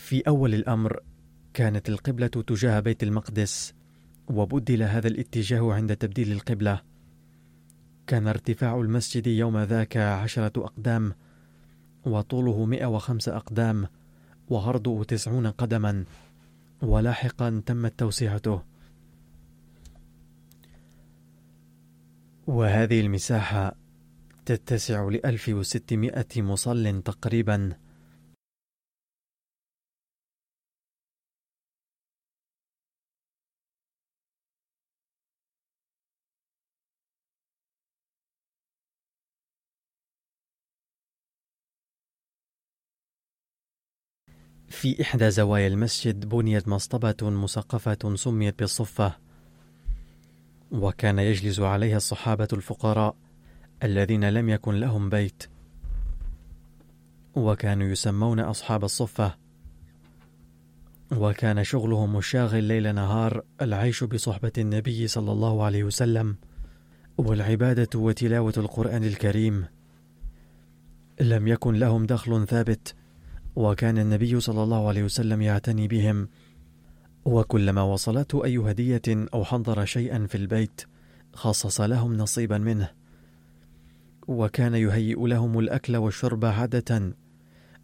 في 0.00 0.20
أول 0.20 0.54
الأمر 0.54 1.00
كانت 1.54 1.88
القبلة 1.88 2.26
تجاه 2.26 2.80
بيت 2.80 3.02
المقدس 3.02 3.74
وبدل 4.28 4.82
هذا 4.82 5.08
الاتجاه 5.08 5.72
عند 5.72 5.96
تبديل 5.96 6.32
القبلة. 6.32 6.82
كان 8.06 8.28
ارتفاع 8.28 8.80
المسجد 8.80 9.26
يوم 9.26 9.58
ذاك 9.58 9.96
عشرة 9.96 10.52
أقدام 10.64 11.14
وطوله 12.04 12.64
مئة 12.64 12.86
وخمس 12.86 13.28
أقدام 13.28 13.88
وعرضه 14.48 15.04
تسعون 15.04 15.46
قدما. 15.46 16.04
ولاحقا 16.82 17.62
تمت 17.66 17.98
توسعته 17.98 18.62
وهذه 22.46 23.00
المساحة 23.00 23.74
تتسع 24.46 25.08
لألف 25.08 25.48
وستمائة 25.48 26.42
مصل 26.42 27.02
تقريبا. 27.02 27.72
في 44.80 45.02
إحدى 45.02 45.30
زوايا 45.30 45.66
المسجد 45.66 46.28
بنيت 46.28 46.68
مصطبة 46.68 47.30
مسقفة 47.30 48.14
سميت 48.14 48.58
بالصفة. 48.58 49.16
وكان 50.70 51.18
يجلس 51.18 51.60
عليها 51.60 51.96
الصحابة 51.96 52.48
الفقراء 52.52 53.16
الذين 53.82 54.30
لم 54.30 54.48
يكن 54.48 54.74
لهم 54.74 55.08
بيت. 55.08 55.42
وكانوا 57.34 57.88
يسمون 57.88 58.40
أصحاب 58.40 58.84
الصفة. 58.84 59.36
وكان 61.12 61.64
شغلهم 61.64 62.18
الشاغل 62.18 62.64
ليل 62.64 62.94
نهار 62.94 63.44
العيش 63.62 64.04
بصحبة 64.04 64.52
النبي 64.58 65.06
صلى 65.06 65.32
الله 65.32 65.64
عليه 65.64 65.84
وسلم 65.84 66.36
والعبادة 67.18 67.98
وتلاوة 67.98 68.54
القرآن 68.56 69.04
الكريم. 69.04 69.64
لم 71.20 71.48
يكن 71.48 71.74
لهم 71.74 72.06
دخل 72.06 72.46
ثابت. 72.46 72.94
وكان 73.56 73.98
النبي 73.98 74.40
صلى 74.40 74.62
الله 74.62 74.88
عليه 74.88 75.02
وسلم 75.02 75.42
يعتني 75.42 75.88
بهم. 75.88 76.28
وكلما 77.24 77.82
وصلته 77.82 78.44
أي 78.44 78.58
هدية 78.58 79.02
أو 79.34 79.44
حضر 79.44 79.84
شيئا 79.84 80.26
في 80.26 80.34
البيت 80.34 80.80
خصص 81.32 81.80
لهم 81.80 82.16
نصيبا 82.16 82.58
منه. 82.58 82.90
وكان 84.28 84.74
يهيئ 84.74 85.26
لهم 85.26 85.58
الأكل 85.58 85.96
والشرب 85.96 86.44
عادة. 86.44 87.14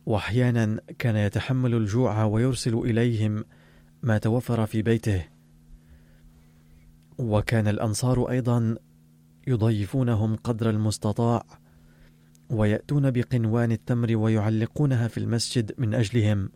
وأحيانا 0.07 0.81
كان 0.98 1.16
يتحمل 1.16 1.74
الجوع 1.74 2.24
ويرسل 2.24 2.74
إليهم 2.74 3.44
ما 4.02 4.18
توفر 4.18 4.66
في 4.66 4.83
بيته. 4.83 5.24
وكان 7.18 7.68
الأنصار 7.68 8.31
أيضا 8.31 8.76
يضيفونهم 9.46 10.37
قدر 10.37 10.70
المستطاع. 10.70 11.65
ويأتون 12.51 13.11
بقنوان 13.11 13.73
التمر 13.73 14.17
ويعلقونها 14.17 15.09
في 15.09 15.19
المسجد 15.19 15.73
من 15.79 15.95
أجلهم. 15.95 16.51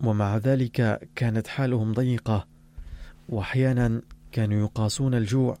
ومع 0.00 0.36
ذلك 0.36 1.08
كانت 1.14 1.46
حالهم 1.46 1.92
ضيقة 1.92 2.46
وأحيانا 3.28 4.02
كانوا 4.32 4.58
يقاسون 4.58 5.14
الجوع. 5.14 5.58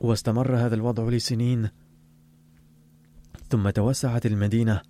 واستمر 0.00 0.56
هذا 0.56 0.74
الوضع 0.74 1.08
لسنين. 1.08 1.68
ثم 3.50 3.70
توسعت 3.70 4.26
المدينة 4.26 4.80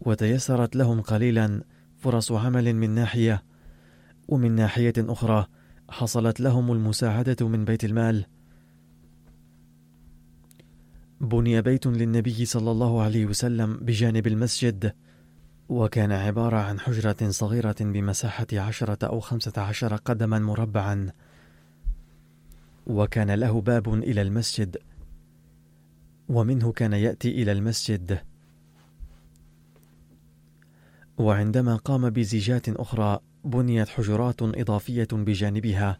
وتيسرت 0.00 0.76
لهم 0.76 1.00
قليلا 1.00 1.64
فرص 1.98 2.32
عمل 2.32 2.72
من 2.72 2.90
ناحية. 2.90 3.42
ومن 4.28 4.52
ناحية 4.52 4.92
أخرى 4.98 5.46
حصلت 5.88 6.40
لهم 6.40 6.72
المساعدة 6.72 7.48
من 7.48 7.64
بيت 7.64 7.84
المال. 7.84 8.26
بني 11.24 11.62
بيت 11.62 11.86
للنبي 11.86 12.44
صلى 12.44 12.70
الله 12.70 13.02
عليه 13.02 13.26
وسلم 13.26 13.76
بجانب 13.76 14.26
المسجد 14.26 14.92
وكان 15.68 16.12
عبارة 16.12 16.56
عن 16.56 16.80
حجرة 16.80 17.30
صغيرة 17.30 17.76
بمساحة 17.80 18.46
عشرة 18.52 19.06
أو 19.06 19.20
خمسة 19.20 19.52
عشر 19.62 19.96
قدما 19.96 20.38
مربعا. 20.38 21.10
وكان 22.86 23.30
له 23.30 23.60
باب 23.60 23.94
إلى 23.94 24.22
المسجد 24.22 24.76
ومنه 26.28 26.72
كان 26.72 26.92
يأتي 26.92 27.42
إلى 27.42 27.52
المسجد. 27.52 28.18
وعندما 31.18 31.76
قام 31.76 32.10
بزيجات 32.10 32.68
أخرى 32.68 33.20
بنيت 33.44 33.88
حجرات 33.88 34.42
إضافية 34.42 35.08
بجانبها. 35.12 35.98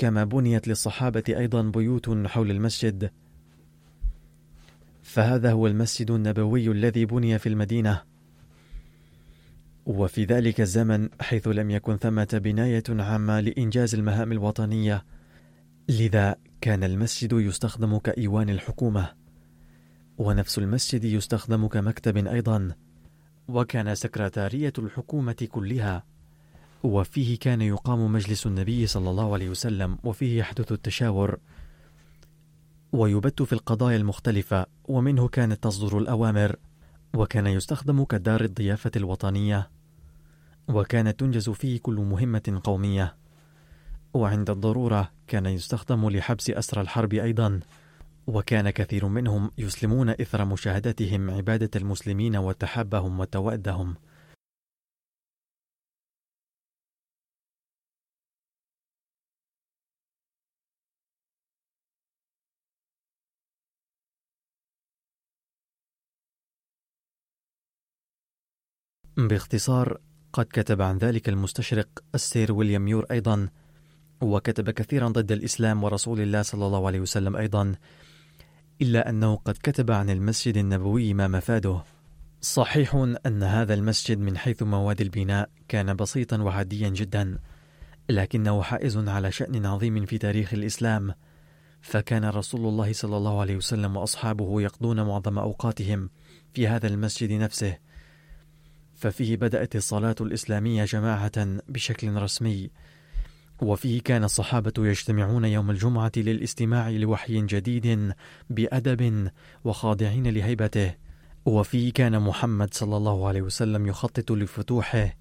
كما 0.00 0.24
بنيت 0.24 0.68
للصحابة 0.68 1.22
أيضا 1.28 1.62
بيوت 1.62 2.26
حول 2.26 2.50
المسجد. 2.50 3.10
فهذا 5.02 5.52
هو 5.52 5.66
المسجد 5.66 6.10
النبوي 6.10 6.70
الذي 6.70 7.04
بني 7.04 7.38
في 7.38 7.48
المدينة. 7.48 8.02
وفي 9.86 10.24
ذلك 10.24 10.60
الزمن 10.60 11.08
حيث 11.20 11.48
لم 11.48 11.70
يكن 11.70 11.96
ثمة 11.96 12.40
بناية 12.44 12.82
عامة 12.90 13.40
لإنجاز 13.40 13.94
المهام 13.94 14.32
الوطنية 14.32 15.04
لذا 15.88 16.36
كان 16.60 16.84
المسجد 16.84 17.32
يستخدم 17.32 17.98
كإيوان 17.98 18.50
الحكومة 18.50 19.12
ونفس 20.18 20.58
المسجد 20.58 21.04
يستخدم 21.04 21.66
كمكتب 21.66 22.16
أيضا. 22.16 22.72
وكان 23.48 23.94
سكرتارية 23.94 24.72
الحكومة 24.78 25.48
كلها 25.50 26.09
وفيه 26.82 27.38
كان 27.38 27.62
يقام 27.62 28.12
مجلس 28.12 28.46
النبي 28.46 28.86
صلى 28.86 29.10
الله 29.10 29.32
عليه 29.32 29.50
وسلم 29.50 29.98
وفيه 30.04 30.38
يحدث 30.38 30.72
التشاور 30.72 31.38
ويبت 32.92 33.42
في 33.42 33.52
القضايا 33.52 33.96
المختلفة 33.96 34.66
ومنه 34.84 35.28
كانت 35.28 35.64
تصدر 35.64 35.98
الأوامر 35.98 36.56
وكان 37.14 37.46
يستخدم 37.46 38.04
كدار 38.04 38.40
الضيافة 38.40 38.90
الوطنية 38.96 39.70
وكانت 40.68 41.20
تنجز 41.20 41.50
فيه 41.50 41.80
كل 41.80 41.94
مهمة 41.94 42.60
قومية. 42.64 43.16
وعند 44.14 44.50
الضرورة 44.50 45.10
كان 45.26 45.46
يستخدم 45.46 46.10
لحبس 46.10 46.50
أسرى 46.50 46.80
الحرب 46.80 47.14
أيضا 47.14 47.60
وكان 48.26 48.70
كثير 48.70 49.08
منهم 49.08 49.50
يسلمون 49.58 50.08
إثر 50.08 50.44
مشاهدتهم 50.44 51.30
عبادة 51.30 51.70
المسلمين 51.76 52.36
وتحبهم 52.36 53.20
وتوأدهم. 53.20 53.94
باختصار 69.28 69.98
قد 70.32 70.46
كتب 70.52 70.82
عن 70.82 70.98
ذلك 70.98 71.28
المستشرق 71.28 71.88
السير 72.14 72.52
ويليام 72.52 72.88
يور 72.88 73.06
أيضا 73.10 73.48
وكتب 74.20 74.70
كثيرا 74.70 75.08
ضد 75.08 75.32
الإسلام 75.32 75.84
ورسول 75.84 76.20
الله 76.20 76.42
صلى 76.42 76.66
الله 76.66 76.86
عليه 76.86 77.00
وسلم 77.00 77.36
أيضا 77.36 77.74
إلا 78.82 79.08
أنه 79.08 79.36
قد 79.36 79.56
كتب 79.62 79.90
عن 79.90 80.10
المسجد 80.10 80.56
النبوي 80.56 81.14
ما 81.14 81.28
مفاده. 81.28 81.82
صحيح 82.40 82.94
أن 83.26 83.42
هذا 83.42 83.74
المسجد 83.74 84.18
من 84.18 84.36
حيث 84.36 84.62
مواد 84.62 85.00
البناء 85.00 85.50
كان 85.68 85.96
بسيطا 85.96 86.42
وعاديا 86.42 86.88
جدا 86.88 87.38
لكنه 88.10 88.62
حائز 88.62 88.96
على 89.08 89.32
شأن 89.32 89.66
عظيم 89.66 90.06
في 90.06 90.18
تاريخ 90.18 90.54
الإسلام. 90.54 91.14
فكان 91.80 92.24
رسول 92.24 92.60
الله 92.60 92.92
صلى 92.92 93.16
الله 93.16 93.40
عليه 93.40 93.56
وسلم 93.56 93.96
وأصحابه 93.96 94.62
يقضون 94.62 95.02
معظم 95.02 95.38
أوقاتهم 95.38 96.10
في 96.54 96.68
هذا 96.68 96.86
المسجد 96.86 97.32
نفسه. 97.32 97.89
ففيه 99.00 99.36
بدأت 99.36 99.76
الصلاة 99.76 100.14
الإسلامية 100.20 100.84
جماعة 100.84 101.32
بشكل 101.68 102.14
رسمي. 102.14 102.70
وفيه 103.62 104.00
كان 104.00 104.24
الصحابة 104.24 104.72
يجتمعون 104.78 105.44
يوم 105.44 105.70
الجمعة 105.70 106.12
للاستماع 106.16 106.90
لوحي 106.90 107.40
جديد 107.46 108.12
بأدب 108.50 109.30
وخاضعين 109.64 110.26
لهيبته. 110.26 110.94
وفيه 111.46 111.92
كان 111.92 112.20
محمد 112.20 112.74
صلى 112.74 112.96
الله 112.96 113.28
عليه 113.28 113.42
وسلم 113.42 113.86
يخطط 113.86 114.32
لفتوحه. 114.32 115.16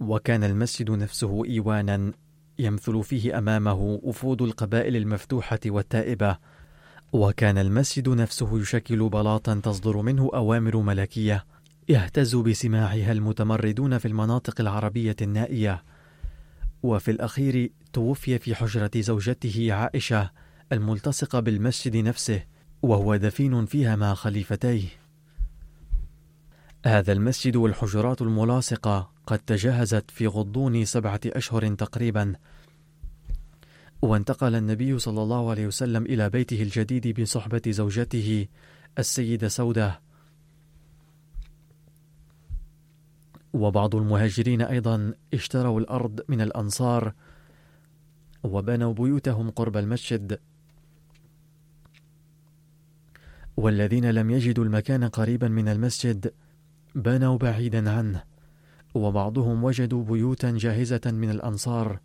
وكان 0.00 0.44
المسجد 0.44 0.90
نفسه 0.90 1.44
إيوانا 1.44 2.12
يمثل 2.58 3.02
فيه 3.02 3.38
أمامه 3.38 4.00
وفود 4.02 4.42
القبائل 4.42 4.96
المفتوحة 4.96 5.60
والتائبة. 5.66 6.38
وكان 7.12 7.58
المسجد 7.58 8.08
نفسه 8.08 8.58
يشكل 8.58 9.08
بلاطا 9.08 9.54
تصدر 9.54 10.02
منه 10.02 10.30
أوامر 10.34 10.76
ملكية. 10.76 11.53
يهتز 11.88 12.36
بسماعها 12.36 13.12
المتمردون 13.12 13.98
في 13.98 14.08
المناطق 14.08 14.60
العربية 14.60 15.16
النائية. 15.22 15.84
وفي 16.82 17.10
الأخير 17.10 17.70
توفي 17.92 18.38
في 18.38 18.54
حجرة 18.54 18.90
زوجته 18.96 19.72
عائشة 19.72 20.30
الملتصقة 20.72 21.40
بالمسجد 21.40 21.96
نفسه 21.96 22.42
وهو 22.82 23.16
دفين 23.16 23.66
فيها 23.66 23.96
مع 23.96 24.14
خليفتيه. 24.14 24.88
هذا 26.86 27.12
المسجد 27.12 27.56
والحجرات 27.56 28.22
الملاصقة 28.22 29.10
قد 29.26 29.38
تجهزت 29.38 30.10
في 30.10 30.26
غضون 30.26 30.84
سبعة 30.84 31.20
أشهر 31.26 31.74
تقريبا. 31.74 32.34
وانتقل 34.02 34.54
النبي 34.54 34.98
صلى 34.98 35.22
الله 35.22 35.50
عليه 35.50 35.66
وسلم 35.66 36.02
إلى 36.02 36.30
بيته 36.30 36.62
الجديد 36.62 37.20
بصحبة 37.20 37.62
زوجته 37.68 38.46
السيدة 38.98 39.48
سودة. 39.48 40.00
وبعض 43.54 43.94
المهاجرين 43.94 44.62
أيضا 44.62 45.14
اشتروا 45.34 45.80
الأرض 45.80 46.20
من 46.28 46.40
الأنصار 46.40 47.14
وبنوا 48.42 48.92
بيوتهم 48.92 49.50
قرب 49.50 49.76
المسجد. 49.76 50.40
والذين 53.56 54.10
لم 54.10 54.30
يجدوا 54.30 54.64
المكان 54.64 55.04
قريبا 55.04 55.48
من 55.48 55.68
المسجد 55.68 56.34
بنوا 56.94 57.38
بعيدا 57.38 57.90
عنه 57.90 58.22
وبعضهم 58.94 59.64
وجدوا 59.64 60.04
بيوتا 60.04 60.50
جاهزة 60.50 61.00
من 61.04 61.30
الأنصار. 61.30 62.00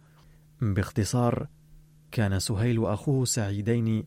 باختصار 0.61 1.47
كان 2.11 2.39
سهيل 2.39 2.79
وأخوه 2.79 3.25
سعيدين 3.25 4.03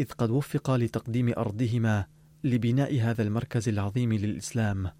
إذ 0.00 0.06
قد 0.12 0.30
وفقا 0.30 0.78
لتقديم 0.78 1.32
أرضهما 1.38 2.06
لبناء 2.44 3.00
هذا 3.00 3.22
المركز 3.22 3.68
العظيم 3.68 4.12
للإسلام. 4.12 4.90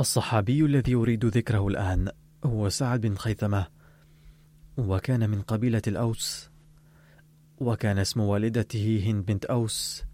الصحابي 0.00 0.64
الذي 0.64 0.94
أريد 0.94 1.24
ذكره 1.24 1.68
الآن 1.68 2.08
هو 2.44 2.68
سعد 2.68 3.00
بن 3.00 3.16
خيثمة 3.16 3.66
وكان 4.76 5.30
من 5.30 5.42
قبيلة 5.42 5.82
الأوس 5.86 6.50
وكان 7.58 7.98
اسم 7.98 8.20
والدته 8.20 9.04
هند 9.06 9.26
بنت 9.26 9.44
أوس. 9.44 10.04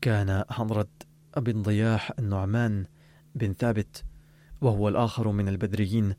كان 0.00 0.44
حضرة 0.50 0.88
بن 1.36 1.62
ضياح 1.62 2.12
النعمان 2.18 2.86
بن 3.34 3.52
ثابت 3.52 4.04
وهو 4.60 4.88
الآخر 4.88 5.30
من 5.30 5.48
البدريين 5.48 6.14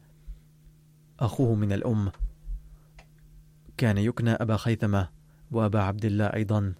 أخوه 1.19 1.55
من 1.55 1.73
الأم. 1.73 2.11
كان 3.77 3.97
يكنى 3.97 4.31
أبا 4.31 4.57
خيثمة 4.57 5.09
وأبا 5.51 5.81
عبد 5.81 6.05
الله 6.05 6.25
أيضا. 6.25 6.73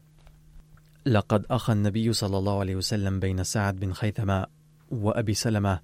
لقد 1.06 1.46
أخى 1.50 1.74
النبي 1.74 2.14
صلى 2.14 2.38
الله 2.38 2.60
عليه 2.60 2.76
وسلم 2.76 3.20
بين 3.20 3.44
سعد 3.44 3.76
بن 3.76 3.94
خيثمة 3.94 4.46
وأبي 4.94 5.34
سلمة 5.34 5.80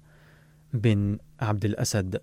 بن 0.74 1.18
عبد 1.40 1.64
الأسد. 1.64 2.20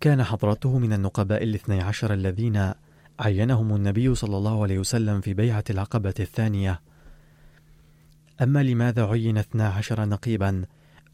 كان 0.00 0.24
حضرته 0.24 0.78
من 0.78 0.92
النقباء 0.92 1.42
الاثني 1.42 1.80
عشر 1.80 2.14
الذين 2.14 2.72
عينهم 3.20 3.76
النبي 3.76 4.14
صلى 4.14 4.36
الله 4.36 4.62
عليه 4.62 4.78
وسلم 4.78 5.20
في 5.20 5.34
بيعة 5.34 5.64
العقبة 5.70 6.14
الثانية. 6.20 6.80
أما 8.42 8.62
لماذا 8.62 9.06
عين 9.06 9.38
اثنا 9.38 9.68
عشر 9.68 10.04
نقيبا 10.04 10.64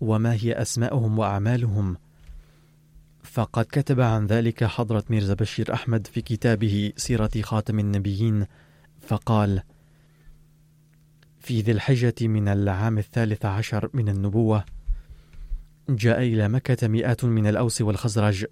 وما 0.01 0.35
هي 0.35 0.53
أسماؤهم 0.53 1.19
وأعمالهم؟ 1.19 1.97
فقد 3.23 3.65
كتب 3.65 4.01
عن 4.01 4.27
ذلك 4.27 4.65
حضرة 4.65 5.05
ميرزا 5.11 5.35
بشير 5.35 5.75
أحمد 5.75 6.07
في 6.07 6.21
كتابه 6.23 6.93
سيرة 6.97 7.31
خاتم 7.43 7.79
النبيين 7.79 8.47
فقال 9.01 9.63
في 11.41 11.61
ذي 11.61 11.73
الحجة 11.73 12.15
من 12.21 12.49
العام 12.49 12.99
الثالث 12.99 13.45
عشر 13.45 13.91
من 13.95 14.09
النبوة 14.09 14.65
جاء 15.89 16.23
إلى 16.23 16.49
مكة 16.49 16.89
مئات 16.89 17.25
من 17.25 17.47
الأوس 17.47 17.83
والخزرج 17.83 18.47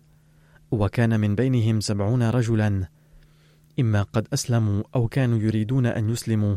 وكان 0.71 1.21
من 1.21 1.35
بينهم 1.35 1.81
سبعون 1.81 2.23
رجلا 2.23 2.89
إما 3.81 4.03
قد 4.03 4.29
أسلموا 4.33 4.83
أو 4.95 5.09
كانوا 5.09 5.39
يريدون 5.39 5.87
أن 5.87 6.11
يسلموا 6.11 6.57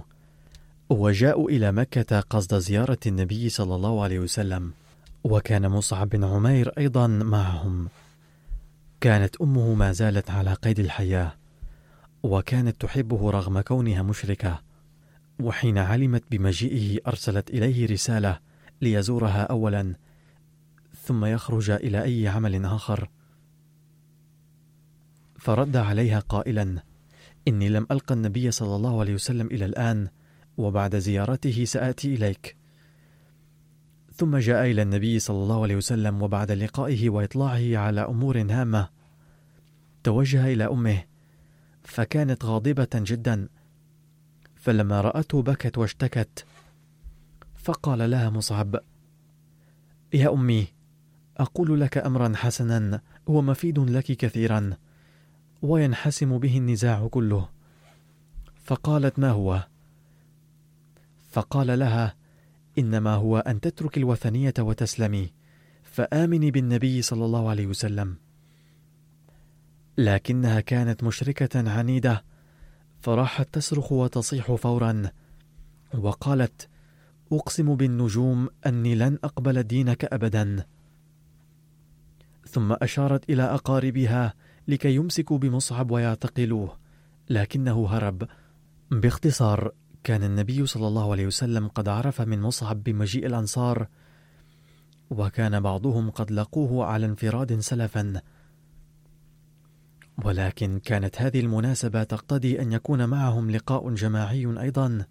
وجاءوا 0.89 1.49
إلى 1.49 1.71
مكة 1.71 2.19
قصد 2.19 2.59
زيارة 2.59 2.97
النبي 3.07 3.49
صلى 3.49 3.75
الله 3.75 4.03
عليه 4.03 4.19
وسلم 4.19 4.71
وكان 5.23 5.67
مصعب 5.69 6.09
بن 6.09 6.23
عمير 6.23 6.69
أيضا 6.77 7.07
معهم. 7.07 7.87
كانت 9.01 9.35
أمه 9.41 9.73
ما 9.73 9.91
زالت 9.91 10.31
على 10.31 10.53
قيد 10.53 10.79
الحياة 10.79 11.33
وكانت 12.23 12.81
تحبه 12.81 13.31
رغم 13.31 13.61
كونها 13.61 14.01
مشركة. 14.01 14.70
وحين 15.41 15.77
علمت 15.77 16.23
بمجيئه 16.31 16.99
أرسلت 17.07 17.49
إليه 17.49 17.87
رسالة 17.87 18.39
ليزورها 18.81 19.43
أولا 19.43 19.95
ثم 21.03 21.25
يخرج 21.25 21.69
إلى 21.69 22.03
أي 22.03 22.27
عمل 22.27 22.65
آخر. 22.65 23.09
فرد 25.37 25.77
عليها 25.77 26.19
قائلا 26.19 26.83
إني 27.47 27.69
لم 27.69 27.87
ألقى 27.91 28.15
النبي 28.15 28.51
صلى 28.51 28.75
الله 28.75 28.99
عليه 28.99 29.13
وسلم 29.13 29.47
إلى 29.47 29.65
الآن 29.65 30.07
وبعد 30.57 30.95
زيارته 30.95 31.65
سآتي 31.65 32.15
إليك. 32.15 32.55
ثم 34.13 34.37
جاء 34.37 34.65
إلى 34.65 34.81
النبي 34.81 35.19
صلى 35.19 35.43
الله 35.43 35.63
عليه 35.63 35.75
وسلم 35.75 36.21
وبعد 36.21 36.51
لقائه 36.51 37.09
وإطلاعه 37.09 37.77
على 37.77 38.01
أمور 38.01 38.41
هامة 38.41 38.89
توجه 40.03 40.53
إلى 40.53 40.63
أمه 40.63 41.03
فكانت 41.83 42.45
غاضبة 42.45 42.89
جدا. 42.93 43.47
فلما 44.61 45.01
رأته 45.01 45.41
بكت 45.41 45.77
واشتكت 45.77 46.45
فقال 47.55 48.11
لها 48.11 48.29
مصعب 48.29 48.79
يا 50.13 50.33
أمي 50.33 50.67
أقول 51.37 51.81
لك 51.81 51.97
أمرا 51.97 52.33
حسنا 52.35 53.01
هو 53.29 53.41
مفيد 53.41 53.79
لك 53.79 54.03
كثيرا 54.03 54.77
وينحسم 55.61 56.37
به 56.37 56.57
النزاع 56.57 57.07
كله. 57.07 57.49
فقالت 58.63 59.19
ما 59.19 59.29
هو؟ 59.29 59.67
فقال 61.31 61.79
لها 61.79 62.15
إنما 62.77 63.13
هو 63.13 63.37
أن 63.37 63.61
تترك 63.61 63.97
الوثنية 63.97 64.53
وتسلمي 64.59 65.33
فآمني 65.83 66.51
بالنبي 66.51 67.01
صلى 67.01 67.25
الله 67.25 67.49
عليه 67.49 67.67
وسلم. 67.67 68.17
لكنها 69.97 70.59
كانت 70.59 71.03
مشركة 71.03 71.69
عنيدة 71.71 72.30
فراحت 73.01 73.53
تصرخ 73.53 73.91
وتصيح 73.91 74.55
فورا. 74.55 75.03
وقالت 75.97 76.69
أقسم 77.31 77.75
بالنجوم 77.75 78.49
أني 78.65 78.95
لن 78.95 79.17
أقبل 79.23 79.63
دينك 79.63 80.05
ابدا. 80.05 80.65
ثم 82.47 82.71
أشارت 82.81 83.29
إلى 83.29 83.43
أقاربها 83.43 84.33
لكي 84.67 84.95
يمسكوا 84.95 85.37
بمصعب 85.37 85.91
ويعتقلوه 85.91 86.77
لكنه 87.29 87.87
هرب. 87.87 88.27
باختصار 88.91 89.71
كان 90.03 90.23
النبي 90.23 90.65
صلى 90.65 90.87
الله 90.87 91.11
عليه 91.11 91.27
وسلم 91.27 91.67
قد 91.67 91.87
عرف 91.87 92.21
من 92.21 92.41
مصعب 92.41 92.83
بمجيء 92.83 93.25
الأنصار 93.25 93.87
وكان 95.09 95.59
بعضهم 95.59 96.09
قد 96.09 96.31
لقوه 96.31 96.85
على 96.85 97.05
انفراد 97.05 97.59
سلفا. 97.59 98.21
ولكن 100.25 100.79
كانت 100.79 101.21
هذه 101.21 101.39
المناسبة 101.39 102.03
تقتضي 102.03 102.61
أن 102.61 102.71
يكون 102.71 103.05
معهم 103.05 103.51
لقاء 103.51 103.93
جماعي 103.93 104.55
أيضا. 104.61 105.05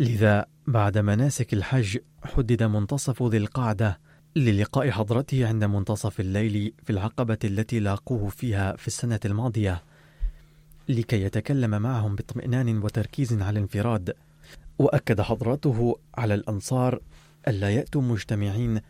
لذا 0.00 0.46
بعد 0.66 0.98
مناسك 0.98 1.54
الحج 1.54 1.98
حدد 2.24 2.62
منتصف 2.62 3.22
ذي 3.22 3.36
القعدة 3.36 4.00
للقاء 4.36 4.90
حضرته 4.90 5.48
عند 5.48 5.64
منتصف 5.64 6.20
الليل 6.20 6.72
في 6.84 6.90
العقبة 6.90 7.38
التي 7.44 7.80
لاقوه 7.80 8.28
فيها 8.28 8.76
في 8.76 8.86
السنة 8.86 9.20
الماضية 9.24 9.82
لكي 10.88 11.22
يتكلم 11.22 11.82
معهم 11.82 12.14
باطمئنان 12.14 12.78
وتركيز 12.78 13.32
على 13.32 13.50
الانفراد. 13.50 14.14
وأكد 14.78 15.20
حضرته 15.20 15.98
على 16.14 16.34
الأنصار 16.34 17.00
ألا 17.48 17.70
يأتوا 17.70 18.02
مجتمعين 18.02 18.80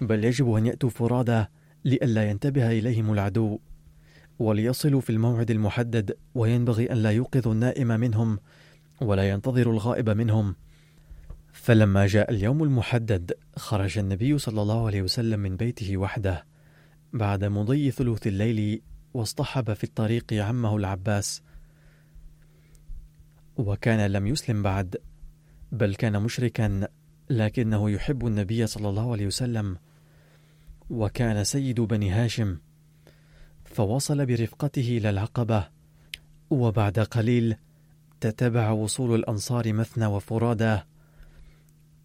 بل 0.00 0.24
يجب 0.24 0.52
أن 0.52 0.66
يأتوا 0.66 0.90
فرادى 0.90 1.44
لئلا 1.84 2.30
ينتبه 2.30 2.70
إليهم 2.70 3.12
العدو. 3.12 3.58
وليصلوا 4.38 5.00
في 5.00 5.10
الموعد 5.10 5.50
المحدد 5.50 6.16
وينبغي 6.34 6.92
أن 6.92 6.96
لا 6.96 7.10
يوقظوا 7.10 7.52
النائم 7.52 7.88
منهم 7.88 8.38
ولا 9.00 9.30
ينتظروا 9.30 9.72
الغائب 9.72 10.10
منهم. 10.10 10.54
فلما 11.52 12.06
جاء 12.06 12.30
اليوم 12.30 12.62
المحدد 12.62 13.32
خرج 13.56 13.98
النبي 13.98 14.38
صلى 14.38 14.62
الله 14.62 14.86
عليه 14.86 15.02
وسلم 15.02 15.40
من 15.40 15.56
بيته 15.56 15.96
وحده. 15.96 16.44
بعد 17.12 17.44
مضي 17.44 17.90
ثلث 17.90 18.26
الليل 18.26 18.82
واصطحب 19.14 19.72
في 19.72 19.84
الطريق 19.84 20.32
عمه 20.32 20.76
العباس. 20.76 21.42
وكان 23.56 24.10
لم 24.10 24.26
يسلم 24.26 24.62
بعد 24.62 24.96
بل 25.72 25.94
كان 25.94 26.22
مشركا 26.22 26.88
لكنه 27.30 27.90
يحب 27.90 28.26
النبي 28.26 28.66
صلى 28.66 28.88
الله 28.88 29.12
عليه 29.12 29.26
وسلم. 29.26 29.76
وكان 30.90 31.44
سيد 31.44 31.80
بني 31.80 32.10
هاشم. 32.10 32.58
فوصل 33.74 34.26
برفقته 34.26 34.98
إلى 34.98 35.10
العقبة 35.10 35.68
وبعد 36.50 36.98
قليل 36.98 37.56
تتبع 38.20 38.70
وصول 38.70 39.14
الأنصار 39.14 39.72
مثنى 39.72 40.06
وفرادى 40.06 40.78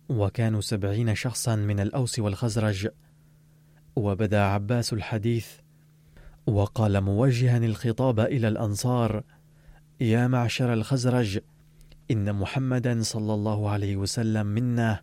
وكانوا 0.09 0.61
سبعين 0.61 1.15
شخصا 1.15 1.55
من 1.55 1.79
الأوس 1.79 2.19
والخزرج. 2.19 2.89
وبدأ 3.95 4.41
عباس 4.41 4.93
الحديث 4.93 5.47
وقال 6.47 7.01
موجها 7.01 7.57
الخطاب 7.57 8.19
إلى 8.19 8.47
الأنصار 8.47 9.23
يا 10.01 10.27
معشر 10.27 10.73
الخزرج 10.73 11.39
إن 12.11 12.35
محمدا 12.35 13.01
صلى 13.01 13.33
الله 13.33 13.69
عليه 13.69 13.95
وسلم 13.95 14.47
منا 14.47 15.01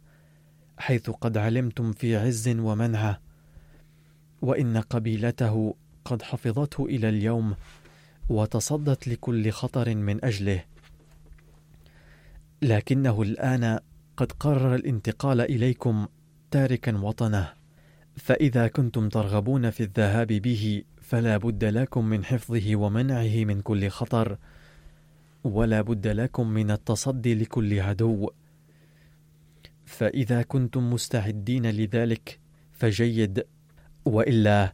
حيث 0.78 1.10
قد 1.10 1.38
علمتم 1.38 1.92
في 1.92 2.16
عز 2.16 2.48
ومنعه 2.48 3.20
وإن 4.42 4.76
قبيلته 4.76 5.74
قد 6.06 6.22
حفظته 6.22 6.84
إلى 6.84 7.08
اليوم 7.08 7.54
وتصدت 8.28 9.08
لكل 9.08 9.50
خطر 9.50 9.94
من 9.94 10.24
أجله. 10.24 10.64
لكنه 12.62 13.22
الآن 13.22 13.78
قد 14.16 14.32
قرر 14.32 14.74
الانتقال 14.74 15.40
إليكم 15.40 16.06
تاركا 16.50 16.96
وطنه. 16.96 17.52
فإذا 18.16 18.68
كنتم 18.68 19.08
ترغبون 19.08 19.70
في 19.70 19.82
الذهاب 19.82 20.26
به 20.26 20.82
فلا 21.00 21.36
بد 21.36 21.64
لكم 21.64 22.04
من 22.04 22.24
حفظه 22.24 22.76
ومنعه 22.76 23.44
من 23.44 23.60
كل 23.60 23.88
خطر 23.88 24.38
ولا 25.44 25.80
بد 25.80 26.06
لكم 26.06 26.48
من 26.48 26.70
التصدي 26.70 27.34
لكل 27.34 27.80
عدو. 27.80 28.30
فإذا 29.84 30.42
كنتم 30.42 30.92
مستعدين 30.92 31.66
لذلك 31.70 32.38
فجيد. 32.72 33.46
وإلا 34.04 34.72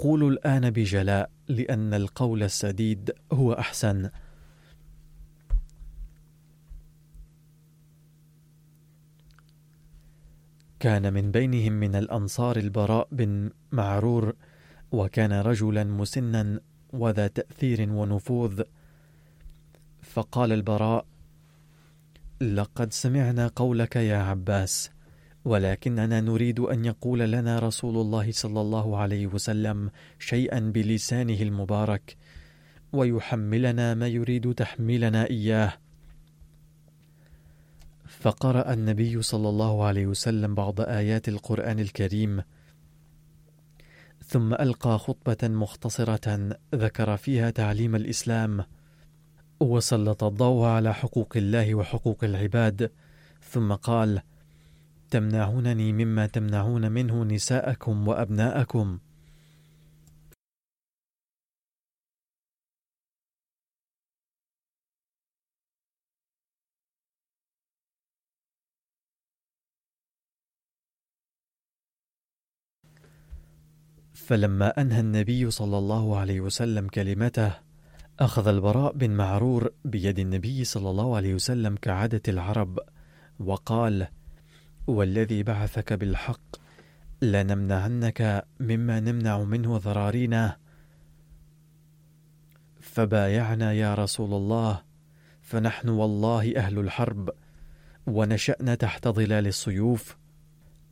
قولوا 0.00 0.30
الآن 0.30 0.70
بجلاء 0.70 1.30
لأن 1.48 1.94
القول 1.94 2.42
السديد 2.42 3.12
هو 3.32 3.52
أحسن. 3.52 4.10
كان 10.80 11.12
من 11.12 11.30
بينهم 11.30 11.72
من 11.72 11.94
الأنصار 11.94 12.56
البراء 12.56 13.08
بن 13.12 13.50
معرور 13.72 14.34
وكان 14.92 15.32
رجلا 15.32 15.84
مسنا 15.84 16.60
وذا 16.92 17.26
تأثير 17.26 17.92
ونفوذ. 17.92 18.62
فقال 20.02 20.52
البراء 20.52 21.06
لقد 22.40 22.92
سمعنا 22.92 23.46
قولك 23.48 23.96
يا 23.96 24.16
عباس 24.16 24.90
ولكننا 25.44 26.20
نريد 26.20 26.60
أن 26.60 26.84
يقول 26.84 27.18
لنا 27.18 27.58
رسول 27.58 27.96
الله 27.96 28.32
صلى 28.32 28.60
الله 28.60 28.96
عليه 28.96 29.26
وسلم 29.26 29.90
شيئا 30.18 30.60
بلسانه 30.60 31.42
المبارك 31.42 32.16
ويحملنا 32.92 33.94
ما 33.94 34.08
يريد 34.08 34.54
تحميلنا 34.54 35.30
إياه. 35.30 35.72
فقرأ 38.06 38.72
النبي 38.72 39.22
صلى 39.22 39.48
الله 39.48 39.84
عليه 39.84 40.06
وسلم 40.06 40.54
بعض 40.54 40.80
آيات 40.80 41.28
القرآن 41.28 41.78
الكريم 41.78 42.42
ثم 44.24 44.54
ألقى 44.54 44.98
خطبة 44.98 45.48
مختصرة 45.48 46.56
ذكر 46.74 47.16
فيها 47.16 47.50
تعليم 47.50 47.94
الإسلام 47.94 48.64
وسلط 49.60 50.24
الضوء 50.24 50.66
على 50.66 50.94
حقوق 50.94 51.32
الله 51.36 51.74
وحقوق 51.74 52.24
العباد 52.24 52.90
ثم 53.42 53.72
قال 53.72 54.22
تمنعونني 55.10 55.92
مما 55.92 56.26
تمنعون 56.26 56.92
منه 56.92 57.24
نساءكم 57.24 58.08
وأبناءكم. 58.08 58.98
فلما 74.14 74.80
أنهى 74.80 75.00
النبي 75.00 75.50
صلى 75.50 75.78
الله 75.78 76.18
عليه 76.18 76.40
وسلم 76.40 76.88
كلمته 76.88 77.52
أخذ 78.20 78.48
البراء 78.48 78.92
بن 78.92 79.10
معرور 79.10 79.70
بيد 79.84 80.18
النبي 80.18 80.64
صلى 80.64 80.90
الله 80.90 81.16
عليه 81.16 81.34
وسلم 81.34 81.76
كعادة 81.76 82.22
العرب 82.28 82.78
وقال 83.38 84.08
والذي 84.86 85.42
بعثك 85.42 85.92
بالحق 85.92 86.56
لنمنعنك 87.22 88.44
مما 88.60 89.00
نمنع 89.00 89.42
منه 89.42 89.80
ذرارينا 89.84 90.56
فبايعنا 92.80 93.72
يا 93.72 93.94
رسول 93.94 94.34
الله 94.34 94.82
فنحن 95.40 95.88
والله 95.88 96.56
أهل 96.56 96.78
الحرب 96.78 97.30
ونشأنا 98.06 98.74
تحت 98.74 99.08
ظلال 99.08 99.46
السيوف. 99.46 100.16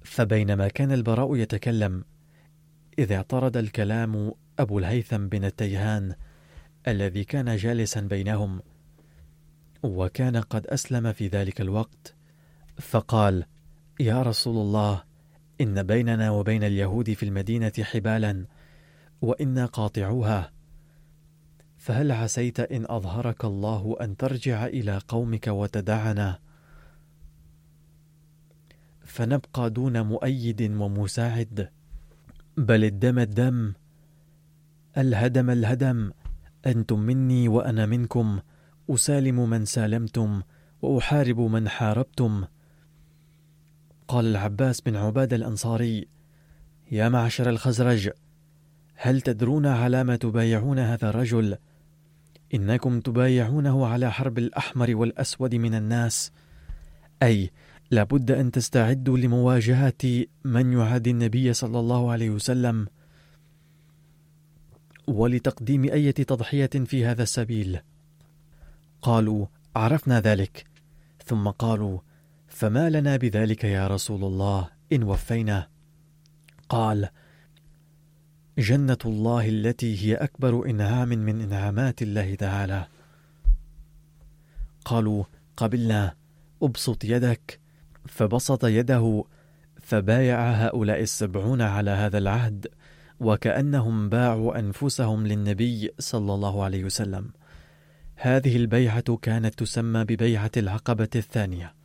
فبينما 0.09 0.69
كان 0.69 0.93
البراء 0.93 1.37
يتكلم 1.37 2.05
إذ 2.99 3.13
اعترض 3.13 3.57
الكلام 3.57 4.33
أبو 4.59 4.79
الهيثم 4.79 5.29
بن 5.29 5.45
التيهان 5.45 6.15
الذي 6.89 7.25
كان 7.25 7.57
جالسا 7.57 8.01
بينهم 8.01 8.63
وكان 9.83 10.37
قد 10.37 10.67
أسلم 10.67 11.13
في 11.13 11.29
ذلك 11.29 11.61
الوقت 11.61 12.15
فقال 12.79 13.45
يا 14.01 14.23
رسول 14.23 14.57
الله 14.57 15.03
إن 15.61 15.83
بيننا 15.83 16.31
وبين 16.31 16.65
اليهود 16.65 17.13
في 17.13 17.23
المدينة 17.23 17.73
حبالا 17.81 18.45
وإنا 19.23 19.67
قاطعوها. 19.67 20.53
فهل 21.77 22.13
عسيت 22.13 22.61
إن 22.61 22.87
أظهرك 22.89 23.45
الله 23.45 23.97
أن 24.01 24.17
ترجع 24.17 24.67
إلى 24.67 25.01
قومك 25.09 25.47
وتدعنا 25.47 26.39
فنبقى 29.05 29.71
دون 29.71 30.01
مؤيد 30.01 30.63
ومساعد. 30.63 31.71
بل 32.57 32.85
الدم 32.85 33.19
الدم 33.19 33.73
الهدم 34.99 35.51
الهدم 35.51 36.13
أنتم 36.67 36.99
مني 36.99 37.49
وأنا 37.49 37.87
منكم 37.87 38.41
أسالم 38.91 39.51
من 39.51 39.65
سالمتم 39.65 40.43
وأحارب 40.83 41.41
من 41.41 41.69
حاربتم. 41.69 42.45
قال 44.09 44.27
العباس 44.27 44.81
بن 44.81 44.97
عبادة 44.97 45.37
الأنصاري 45.37 46.09
يا 46.91 47.09
معشر 47.09 47.51
الخزرج 47.51 48.11
هل 48.95 49.21
تدرون 49.21 49.67
على 49.67 50.05
ما 50.05 50.17
تبايعون 50.17 50.79
هذا 50.79 51.11
الرجل؟ 51.11 51.57
إنكم 52.55 53.01
تبايعونه 53.01 53.87
على 53.87 54.13
حرب 54.13 54.39
الأحمر 54.39 54.97
والأسود 54.97 55.55
من 55.55 55.75
الناس. 55.75 56.33
أي 57.23 57.51
لابد 57.91 58.31
أن 58.31 58.51
تستعدوا 58.51 59.19
لمواجهة 59.19 60.25
من 60.45 60.73
يعادي 60.73 61.11
النبي 61.11 61.53
صلى 61.53 61.81
الله 61.81 62.11
عليه 62.11 62.31
وسلم. 62.31 62.87
ولتقديم 65.07 65.85
أية 65.85 66.11
تضحية 66.11 66.67
في 66.67 67.07
هذا 67.07 67.23
السبيل. 67.23 67.81
قالوا 69.03 69.47
عرفنا 69.77 70.21
ذلك. 70.21 70.67
ثم 71.25 71.49
قالوا 71.49 71.99
فما 72.59 72.91
لنا 72.91 73.17
بذلك 73.17 73.65
يا 73.65 73.87
رسول 73.87 74.25
الله 74.25 74.69
إن 74.93 75.03
وفينا. 75.03 75.69
قال 76.69 77.09
جنة 78.59 78.99
الله 79.05 79.49
التي 79.49 80.05
هي 80.05 80.15
أكبر 80.15 80.71
إنعام 80.71 81.09
من 81.09 81.41
إنعامات 81.41 82.03
الله 82.03 82.35
تعالى. 82.35 82.87
قالوا 84.85 85.25
قبلنا 85.57 86.15
ابسط 86.63 87.05
يدك. 87.05 87.61
فبسط 88.07 88.65
يده 88.65 89.25
فبايع 89.81 90.51
هؤلاء 90.51 91.01
السبعون 91.01 91.63
على 91.63 91.91
هذا 91.91 92.19
العهد 92.19 92.67
وكأنهم 93.21 94.09
باعوا 94.09 94.59
أنفسهم 94.59 95.27
للنبي 95.27 95.91
صلى 95.99 96.35
الله 96.35 96.65
عليه 96.65 96.85
وسلم. 96.85 97.31
هذه 98.17 98.57
البيعة 98.57 99.17
كانت 99.23 99.59
تسمى 99.59 100.05
ببيعة 100.05 100.53
العقبة 100.57 101.11
الثانية. 101.17 101.78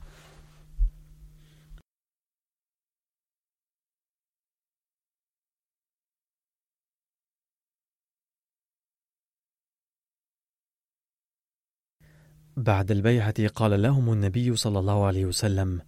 بعد 12.57 12.91
البيعة 12.91 13.47
قال 13.47 13.81
لهم 13.81 14.13
النبي 14.13 14.55
صلى 14.55 14.79
الله 14.79 15.05
عليه 15.05 15.25
وسلم 15.25 15.81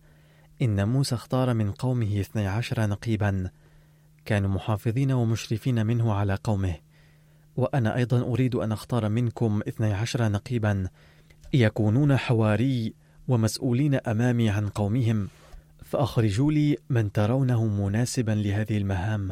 إن 0.61 0.87
موسى 0.87 1.15
اختار 1.15 1.53
من 1.53 1.71
قومه 1.71 2.19
اثني 2.19 2.47
عشر 2.47 2.87
نقيبا. 2.87 3.49
كانوا 4.25 4.49
محافظين 4.49 5.11
ومشرفين 5.11 5.85
منه 5.85 6.13
على 6.13 6.37
قومه. 6.43 6.75
وأنا 7.55 7.95
أيضا 7.95 8.21
أريد 8.21 8.55
أن 8.55 8.71
أختار 8.71 9.09
منكم 9.09 9.61
اثني 9.67 9.93
عشر 9.93 10.29
نقيبا. 10.29 10.87
يكونون 11.53 12.17
حواري 12.17 12.93
ومسؤولين 13.27 13.95
أمامي 13.95 14.49
عن 14.49 14.69
قومهم 14.69 15.27
فأخرجوا 15.83 16.51
لي 16.51 16.77
من 16.89 17.11
ترونه 17.11 17.65
مناسبا 17.65 18.31
لهذه 18.31 18.77
المهام. 18.77 19.31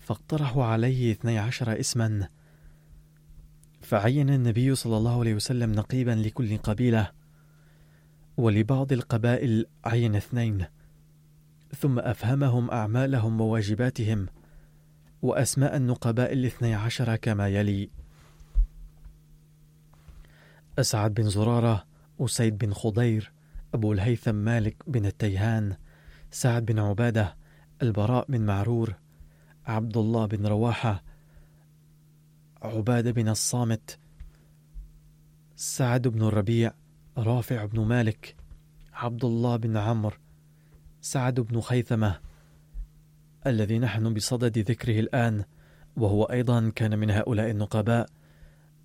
فاقترحوا 0.00 0.64
عليه 0.64 1.12
اثني 1.12 1.38
عشر 1.38 1.80
اسما. 1.80 2.28
فعين 3.92 4.30
النبي 4.30 4.74
صلى 4.74 4.96
الله 4.96 5.20
عليه 5.20 5.34
وسلم 5.34 5.72
نقيبا 5.72 6.10
لكل 6.10 6.58
قبيلة 6.58 7.10
ولبعض 8.36 8.92
القبائل 8.92 9.66
عين 9.84 10.16
اثنين 10.16 10.64
ثم 11.76 11.98
أفهمهم 11.98 12.70
أعمالهم 12.70 13.40
وواجباتهم 13.40 14.26
وأسماء 15.22 15.76
النقباء 15.76 16.32
الاثني 16.32 16.74
عشر 16.74 17.16
كما 17.16 17.48
يلي. 17.48 17.90
أسعد 20.78 21.14
بن 21.14 21.28
زرارة 21.28 21.84
أسيد 22.20 22.58
بن 22.58 22.72
خضير 22.72 23.32
أبو 23.74 23.92
الهيثم 23.92 24.34
مالك 24.34 24.76
بن 24.86 25.06
التيهان 25.06 25.76
سعد 26.30 26.64
بن 26.66 26.78
عبادة 26.78 27.36
البراء 27.82 28.26
بن 28.28 28.40
معرور 28.40 28.94
عبد 29.66 29.96
الله 29.96 30.26
بن 30.26 30.46
رواحة 30.46 31.11
عبادة 32.62 33.10
بن 33.10 33.28
الصامت 33.28 33.98
سعد 35.56 36.08
بن 36.08 36.22
الربيع 36.22 36.72
رافع 37.18 37.64
بن 37.64 37.80
مالك 37.80 38.36
عبد 38.92 39.24
الله 39.24 39.56
بن 39.56 39.76
عمرو 39.76 40.16
سعد 41.00 41.40
بن 41.40 41.60
خيثمة 41.60 42.20
الذي 43.46 43.78
نحن 43.78 44.14
بصدد 44.14 44.58
ذكره 44.58 45.00
الآن 45.00 45.44
وهو 45.96 46.24
أيضا 46.24 46.72
كان 46.74 46.98
من 46.98 47.10
هؤلاء 47.10 47.50
النقباء 47.50 48.08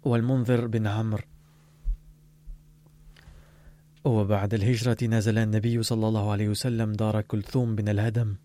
والمنذر 0.04 0.68
بن 0.68 0.88
عمرو. 0.88 1.24
وبعد 4.04 4.54
الهجرة 4.54 4.98
نزل 5.04 5.38
النبي 5.38 5.84
صلى 5.84 6.08
الله 6.08 6.32
عليه 6.32 6.50
وسلم 6.50 6.94
دار 6.94 7.22
كلثوم 7.22 7.76
بن 7.76 7.90
الهدم. 7.90 8.36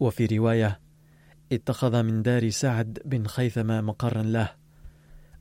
وفي 0.00 0.26
رواية 0.26 0.80
اتخذ 1.52 2.02
من 2.02 2.22
دار 2.22 2.50
سعد 2.50 2.98
بن 3.04 3.26
خيثمة 3.26 3.80
مقرا 3.80 4.22
له. 4.22 4.48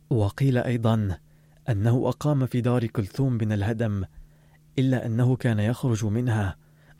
وقيل 0.10 0.57
أيضا 0.57 1.18
أنه 1.70 2.10
أقام 2.10 2.45
في 2.45 2.62
دار 2.62 2.86
كلثوم 2.86 3.38
بن 3.38 3.51
الهدم 3.51 4.03
إلا 4.80 5.05
أنه 5.05 5.36
كان 5.36 5.60
يخرج 5.60 6.05
منها 6.05 6.57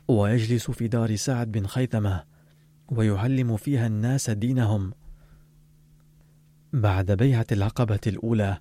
ويجلس 0.08 0.70
في 0.70 0.88
دار 0.88 1.16
سعد 1.16 1.52
بن 1.52 1.66
خيثمة 1.66 2.24
ويعلم 2.88 3.56
فيها 3.56 3.86
الناس 3.86 4.30
دينهم. 4.30 4.92
بعد 6.72 7.12
بيعة 7.12 7.46
العقبة 7.52 8.00
الأولى 8.06 8.58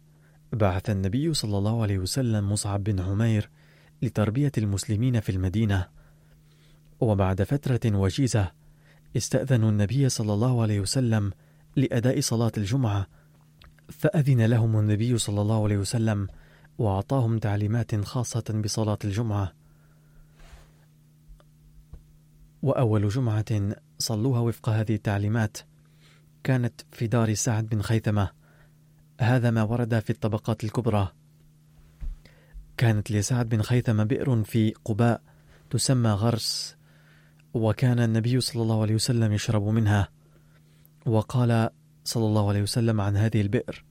بعث 0.53 0.89
النبي 0.89 1.33
صلى 1.33 1.57
الله 1.57 1.81
عليه 1.81 1.97
وسلم 1.97 2.51
مصعب 2.51 2.83
بن 2.83 2.99
عمير 2.99 3.49
لتربية 4.01 4.51
المسلمين 4.57 5.19
في 5.19 5.31
المدينة. 5.31 5.87
وبعد 6.99 7.43
فترة 7.43 7.95
وجيزة 7.97 8.58
استأذنوا 9.17 9.69
النبي 9.69 10.09
صلى 10.09 10.33
الله 10.33 10.61
عليه 10.61 10.79
وسلم 10.79 11.31
لأداء 11.75 12.19
صلاة 12.19 12.51
الجمعة 12.57 13.07
فأذن 13.89 14.45
لهم 14.45 14.79
النبي 14.79 15.17
صلى 15.17 15.41
الله 15.41 15.63
عليه 15.63 15.77
وسلم 15.77 16.27
وأعطاهم 16.77 17.37
تعليمات 17.37 18.05
خاصة 18.05 18.61
بصلاة 18.63 18.97
الجمعة. 19.03 19.53
وأول 22.61 23.09
جمعة 23.09 23.75
صلوها 23.99 24.39
وفق 24.39 24.69
هذه 24.69 24.95
التعليمات 24.95 25.57
كانت 26.43 26.81
في 26.91 27.07
دار 27.07 27.33
سعد 27.33 27.65
بن 27.65 27.81
خيثمة. 27.81 28.29
هذا 29.21 29.51
ما 29.51 29.63
ورد 29.63 29.99
في 29.99 30.09
الطبقات 30.09 30.63
الكبرى. 30.63 31.11
كانت 32.77 33.11
لسعد 33.11 33.49
بن 33.49 33.61
خيثمة 33.61 34.03
بئر 34.03 34.43
في 34.43 34.73
قباء 34.85 35.21
تسمى 35.69 36.09
غرس. 36.09 36.78
وكان 37.53 37.99
النبي 37.99 38.39
صلى 38.39 38.61
الله 38.61 38.81
عليه 38.81 38.95
وسلم 38.95 39.33
يشرب 39.33 39.63
منها. 39.63 40.09
وقال 41.05 41.69
صلى 42.03 42.25
الله 42.25 42.49
عليه 42.49 42.61
وسلم 42.61 43.01
عن 43.01 43.17
هذه 43.17 43.41
البئر 43.41 43.83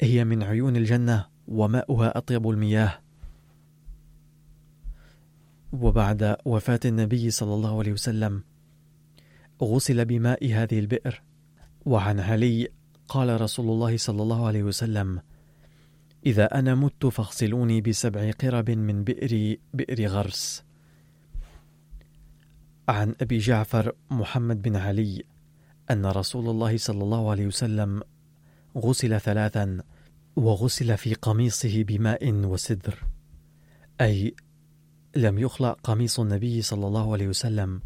هي 0.00 0.24
من 0.24 0.42
عيون 0.42 0.76
الجنة 0.76 1.26
وماؤها 1.48 2.18
أطيب 2.18 2.48
المياه. 2.48 2.98
وبعد 5.72 6.36
وفاة 6.44 6.80
النبي 6.84 7.30
صلى 7.30 7.54
الله 7.54 7.78
عليه 7.78 7.92
وسلم 7.92 8.44
غسل 9.62 10.04
بماء 10.04 10.52
هذه 10.52 10.78
البئر. 10.78 11.22
وعن 11.84 12.20
علي 12.20 12.68
قال 13.08 13.40
رسول 13.40 13.70
الله 13.70 13.96
صلى 13.96 14.22
الله 14.22 14.46
عليه 14.46 14.62
وسلم 14.62 15.20
إذا 16.26 16.58
أنا 16.58 16.74
مت 16.74 17.06
فاغسلوني 17.06 17.80
بسبع 17.80 18.30
قرب 18.30 18.70
من 18.70 19.04
بئر 19.04 19.56
بئر 19.74 20.06
غرس. 20.06 20.65
عن 22.88 23.14
أبي 23.20 23.38
جعفر 23.38 23.92
محمد 24.10 24.62
بن 24.62 24.76
علي 24.76 25.24
أن 25.90 26.06
رسول 26.06 26.50
الله 26.50 26.76
صلى 26.78 27.04
الله 27.04 27.30
عليه 27.30 27.46
وسلم 27.46 28.02
غسل 28.76 29.20
ثلاثا 29.20 29.82
وغسل 30.36 30.96
في 30.96 31.14
قميصه 31.14 31.82
بماء 31.82 32.32
وسدر 32.32 33.04
أي 34.00 34.34
لم 35.16 35.38
يخلع 35.38 35.72
قميص 35.72 36.20
النبي 36.20 36.62
صلى 36.62 36.86
الله 36.86 37.12
عليه 37.12 37.28
وسلم 37.28 37.80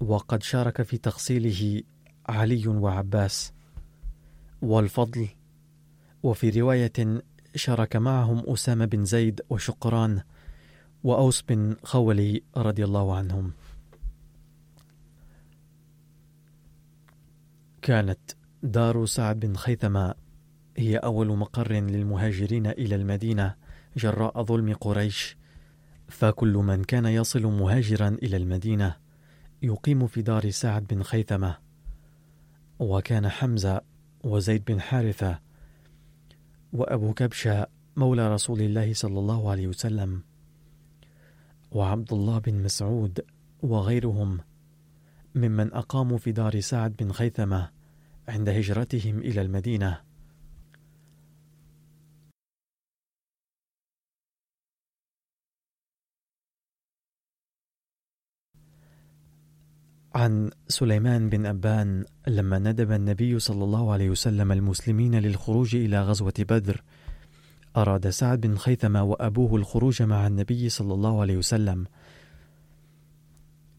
وقد 0.00 0.42
شارك 0.42 0.82
في 0.82 0.98
تغسيله 0.98 1.82
علي 2.28 2.68
وعباس 2.68 3.52
والفضل 4.62 5.28
وفي 6.22 6.50
رواية 6.50 7.22
شارك 7.54 7.96
معهم 7.96 8.42
أسامة 8.46 8.84
بن 8.84 9.04
زيد 9.04 9.40
وشقران 9.50 10.22
وأوس 11.04 11.42
بن 11.42 11.76
خولي 11.82 12.42
رضي 12.56 12.84
الله 12.84 13.16
عنهم. 13.16 13.52
كانت 17.82 18.20
دار 18.62 19.06
سعد 19.06 19.40
بن 19.40 19.56
خيثمة 19.56 20.14
هي 20.76 20.96
أول 20.96 21.36
مقر 21.36 21.72
للمهاجرين 21.72 22.66
إلى 22.66 22.94
المدينة 22.94 23.54
جراء 23.96 24.42
ظلم 24.42 24.74
قريش 24.74 25.36
فكل 26.08 26.52
من 26.52 26.84
كان 26.84 27.06
يصل 27.06 27.46
مهاجرا 27.46 28.08
إلى 28.08 28.36
المدينة 28.36 28.96
يقيم 29.62 30.06
في 30.06 30.22
دار 30.22 30.50
سعد 30.50 30.86
بن 30.86 31.02
خيثمة. 31.02 31.56
وكان 32.78 33.28
حمزة 33.28 33.80
وزيد 34.24 34.64
بن 34.64 34.80
حارثة 34.80 35.40
وأبو 36.72 37.14
كبشة 37.14 37.66
مولى 37.96 38.34
رسول 38.34 38.60
الله 38.60 38.94
صلى 38.94 39.18
الله 39.18 39.50
عليه 39.50 39.66
وسلم 39.66 40.22
وعبد 41.70 42.12
الله 42.12 42.38
بن 42.38 42.62
مسعود 42.62 43.20
وغيرهم 43.62 44.38
ممن 45.34 45.72
أقاموا 45.72 46.18
في 46.18 46.32
دار 46.32 46.60
سعد 46.60 46.96
بن 46.96 47.12
خيثمة 47.12 47.70
عند 48.28 48.48
هجرتهم 48.48 49.18
إلى 49.18 49.40
المدينة. 49.40 50.00
عن 60.14 60.50
سليمان 60.68 61.28
بن 61.28 61.46
أبان 61.46 62.04
لما 62.26 62.58
ندب 62.58 62.92
النبي 62.92 63.38
صلى 63.38 63.64
الله 63.64 63.92
عليه 63.92 64.10
وسلم 64.10 64.52
المسلمين 64.52 65.14
للخروج 65.14 65.76
إلى 65.76 66.02
غزوة 66.02 66.34
بدر 66.38 66.82
أراد 67.76 68.08
سعد 68.08 68.40
بن 68.40 68.56
خيثمة 68.56 69.02
وأبوه 69.02 69.56
الخروج 69.56 70.02
مع 70.02 70.26
النبي 70.26 70.68
صلى 70.68 70.94
الله 70.94 71.20
عليه 71.20 71.36
وسلم. 71.36 71.86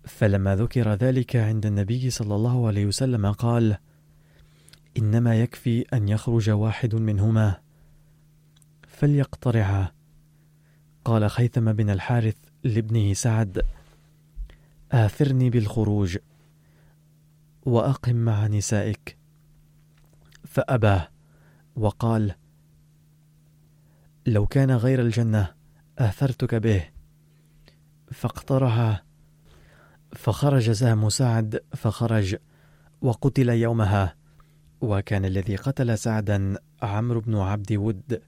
فلما 0.06 0.56
ذكر 0.56 0.94
ذلك 0.94 1.36
عند 1.36 1.66
النبي 1.66 2.10
صلى 2.10 2.36
الله 2.36 2.68
عليه 2.68 2.86
وسلم 2.86 3.32
قال 3.32 3.78
إنما 4.98 5.42
يكفي 5.42 5.82
أن 5.94 6.10
يخرج 6.10 6.50
واحد 6.50 6.96
منهما 6.96 7.62
فليقترعا. 8.88 9.92
قال 11.06 11.30
خيثم 11.30 11.74
بن 11.74 11.90
الحارث 11.90 12.36
لابنه 12.64 13.14
سعد 13.14 13.62
آثرني 14.92 15.50
بالخروج 15.50 16.18
وأقم 17.66 18.16
مع 18.16 18.48
نسائك. 18.48 19.18
فأبى 20.46 21.00
وقال 21.76 22.36
لو 24.26 24.48
كان 24.48 24.72
غير 24.72 25.02
الجنة 25.02 25.54
آثرتك 26.00 26.56
به. 26.56 26.90
فاقترح 28.12 29.04
فخرج 30.14 30.72
سهم 30.72 31.10
سعد 31.10 31.64
فخرج 31.76 32.36
وقتل 33.02 33.50
يومها. 33.50 34.16
وكان 34.82 35.26
الذي 35.26 35.56
قتل 35.56 35.98
سعدا 35.98 36.58
عمرو 36.82 37.20
بن 37.20 37.38
عبد 37.38 37.74
ود 37.74 38.22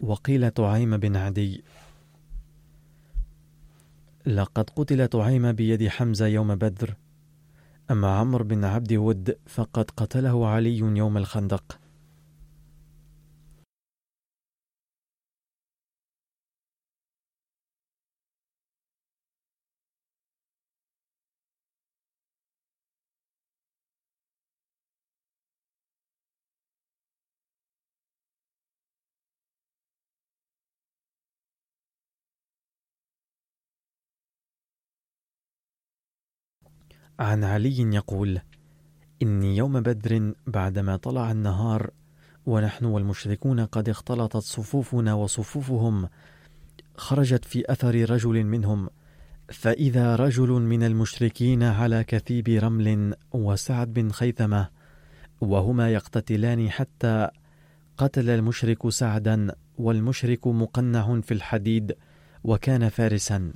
وقيل 0.00 0.50
طعيم 0.50 0.96
بن 0.96 1.16
عدي. 1.16 1.64
لقد 4.26 4.70
قتل 4.70 5.08
طعيم 5.08 5.52
بيد 5.52 5.88
حمزة 5.88 6.26
يوم 6.26 6.54
بدر. 6.54 6.94
أما 7.90 8.08
عمرو 8.08 8.44
بن 8.44 8.64
عبد 8.64 8.92
ود 8.92 9.36
فقد 9.46 9.90
قتله 9.90 10.48
علي 10.48 10.78
يوم 10.78 11.16
الخندق. 11.16 11.78
عن 37.18 37.44
علي 37.44 37.94
يقول 37.94 38.40
إني 39.22 39.56
يوم 39.56 39.80
بدر 39.80 40.34
بعدما 40.46 40.96
طلع 40.96 41.30
النهار 41.30 41.90
ونحن 42.46 42.84
والمشركون 42.84 43.60
قد 43.60 43.88
اختلطت 43.88 44.36
صفوفنا 44.36 45.14
وصفوفهم 45.14 46.08
خرجت 46.96 47.44
في 47.44 47.72
أثر 47.72 48.10
رجل 48.10 48.44
منهم 48.44 48.88
فإذا 49.48 50.16
رجل 50.16 50.50
من 50.50 50.82
المشركين 50.82 51.62
على 51.62 52.04
كثيب 52.04 52.48
رمل 52.48 53.14
وسعد 53.32 53.92
بن 53.92 54.10
خيثمة 54.10 54.68
وهما 55.40 55.92
يقتتلان 55.92 56.70
حتى 56.70 57.28
قتل 57.98 58.30
المشرك 58.30 58.88
سعدا 58.88 59.54
والمشرك 59.78 60.46
مقنع 60.46 61.20
في 61.20 61.34
الحديد 61.34 61.96
وكان 62.44 62.88
فارسا 62.88 63.52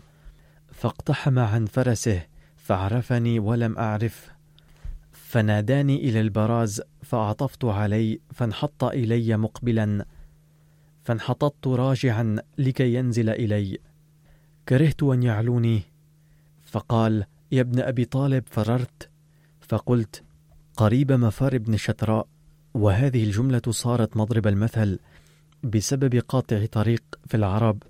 فاقتحم 0.72 1.38
عن 1.38 1.66
فرسه 1.66 2.29
فعرفني 2.70 3.38
ولم 3.38 3.78
أعرف. 3.78 4.30
فناداني 5.12 5.96
إلى 5.96 6.20
البراز 6.20 6.82
فعطفت 7.02 7.64
علي 7.64 8.20
فانحط 8.34 8.84
إلي 8.84 9.36
مقبلا. 9.36 10.06
فانحططت 11.04 11.66
راجعا 11.66 12.36
لكي 12.58 12.94
ينزل 12.94 13.30
إلي. 13.30 13.78
كرهت 14.68 15.02
أن 15.02 15.22
يعلوني. 15.22 15.82
فقال 16.62 17.24
يا 17.52 17.60
ابن 17.60 17.80
أبي 17.80 18.04
طالب 18.04 18.44
فررت. 18.50 19.08
فقلت 19.60 20.22
قريب 20.76 21.12
مفر 21.12 21.56
ابن 21.56 21.76
شتراء. 21.76 22.26
وهذه 22.74 23.24
الجملة 23.24 23.62
صارت 23.70 24.16
مضرب 24.16 24.46
المثل 24.46 24.98
بسبب 25.64 26.14
قاطع 26.28 26.66
طريق 26.66 27.02
في 27.26 27.36
العرب. 27.36 27.82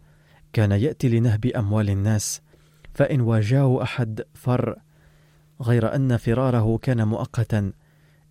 كان 0.53 0.73
يأتي 0.73 1.09
لنهب 1.09 1.47
أموال 1.47 1.91
الناس. 1.91 2.43
فإن 2.95 3.21
واجهه 3.21 3.83
أحد 3.83 4.23
فر 4.35 4.77
غير 5.63 5.95
أن 5.95 6.17
فراره 6.17 6.79
كان 6.79 7.09
مؤقتا 7.09 7.73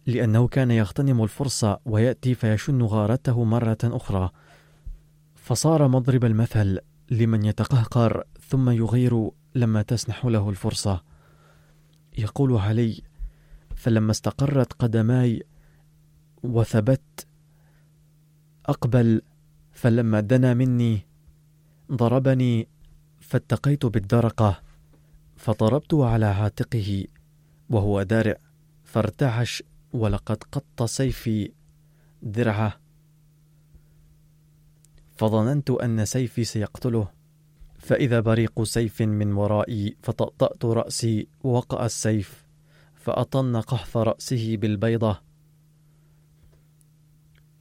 لأنه 0.05 0.47
كان 0.47 0.71
يغتنم 0.71 1.23
الفرصة 1.23 1.79
ويأتي 1.85 2.35
فيشن 2.35 2.81
غارته 2.81 3.43
مرة 3.43 3.77
أخرى. 3.83 4.29
فصار 5.35 5.87
مضرب 5.87 6.25
المثل 6.25 6.79
لمن 7.11 7.45
يتقهقر 7.45 8.23
ثم 8.49 8.69
يغير 8.69 9.31
لما 9.55 9.81
تسنح 9.81 10.25
له 10.25 10.49
الفرصة. 10.49 11.03
يقول 12.17 12.57
علي 12.57 13.01
فلما 13.75 14.11
استقرت 14.11 14.73
قدماي 14.73 15.43
وثبت 16.43 17.27
أقبل 18.65 19.21
فلما 19.71 20.19
دنا 20.19 20.53
مني 20.53 21.07
ضربني 21.91 22.67
فاتقيت 23.29 23.85
بالدرقة 23.85 24.61
فضربت 25.37 25.93
على 25.93 26.25
عاتقه 26.25 27.05
وهو 27.69 28.03
دارع 28.03 28.35
فارتعش 28.83 29.63
ولقد 29.93 30.43
قط 30.43 30.83
سيفي 30.83 31.51
درعه. 32.23 32.79
فظننت 35.17 35.69
أن 35.69 36.05
سيفي 36.05 36.43
سيقتله 36.43 37.07
فإذا 37.79 38.19
بريق 38.19 38.63
سيف 38.63 39.01
من 39.01 39.33
ورائي 39.33 39.95
فطأطأت 40.03 40.65
رأسي 40.65 41.27
ووقع 41.43 41.85
السيف 41.85 42.43
فأطن 42.95 43.57
قحف 43.57 43.97
رأسه 43.97 44.57
بالبيضة. 44.57 45.21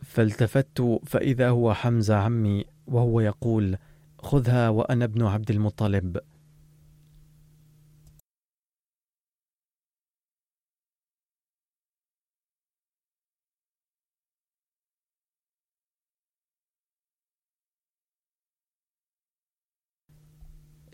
فالتفت 0.03 1.01
فإذا 1.07 1.49
هو 1.49 1.75
حمزة 1.75 2.16
عمي 2.16 2.64
وهو 2.87 3.21
يقول 3.21 3.79
خذها 4.19 4.69
وأنا 4.69 5.05
ابن 5.05 5.23
عبد 5.23 5.51
المطلب. 5.51 6.21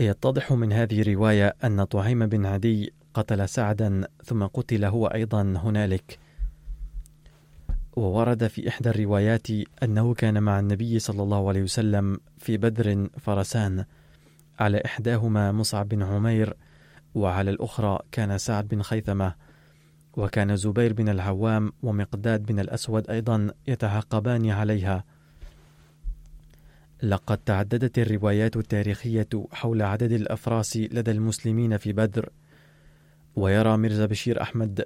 يتضح 0.01 0.53
من 0.53 0.73
هذه 0.73 1.03
الرواية 1.03 1.55
أن 1.65 1.85
طعيم 1.85 2.27
بن 2.27 2.47
عدي 2.47 2.95
قتل 3.15 3.49
سعدا 3.49 4.09
ثم 4.25 4.47
قتل 4.47 4.85
هو 4.85 5.07
أيضا 5.07 5.43
هنالك. 5.43 6.19
وورد 7.97 8.47
في 8.47 8.69
إحدى 8.69 8.91
الروايات 8.91 9.47
أنه 9.83 10.15
كان 10.15 10.43
مع 10.43 10.61
النبي 10.61 10.99
صلى 10.99 11.23
الله 11.23 11.49
عليه 11.49 11.63
وسلم 11.63 12.19
في 12.39 12.57
بدر 12.57 13.09
فرسان. 13.19 13.85
على 14.59 14.83
إحداهما 14.85 15.53
مصعب 15.53 15.89
بن 15.89 16.03
عمير 16.03 16.57
وعلى 17.15 17.51
الأخرى 17.51 17.99
كان 18.13 18.39
سعد 18.39 18.69
بن 18.69 18.83
خيثمة. 18.83 19.35
وكان 20.17 20.57
زبير 20.57 20.93
بن 20.93 21.09
العوام 21.09 21.73
ومقداد 21.83 22.43
بن 22.47 22.61
الأسود 22.61 23.11
أيضا 23.11 23.51
يتعاقبان 23.69 24.51
عليها. 24.51 25.05
لقد 27.03 27.39
تعددت 27.39 27.99
الروايات 27.99 28.57
التاريخية 28.57 29.29
حول 29.53 29.83
عدد 29.83 30.13
الأفراس 30.13 30.77
لدى 30.77 31.11
المسلمين 31.11 31.77
في 31.77 31.93
بدر. 31.93 32.29
ويرى 33.37 33.77
ميرزا 33.77 34.07
بشير 34.07 34.43
أحمد 34.43 34.85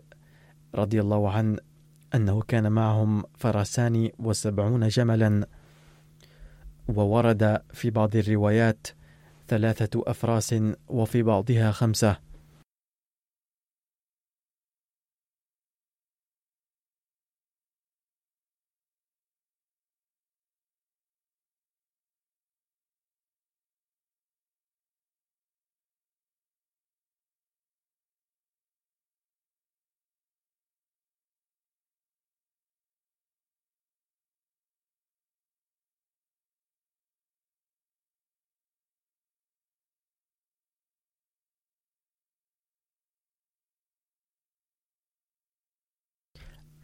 رضي 0.74 1.00
الله 1.00 1.30
عنه 1.30 1.58
أنه 2.14 2.40
كان 2.40 2.72
معهم 2.72 3.24
فرسان 3.38 4.10
وسبعون 4.18 4.88
جملا. 4.88 5.46
وورد 6.88 7.62
في 7.72 7.90
بعض 7.90 8.16
الروايات 8.16 8.86
ثلاثة 9.48 10.02
أفراس 10.06 10.54
وفي 10.88 11.22
بعضها 11.22 11.70
خمسة. 11.70 12.27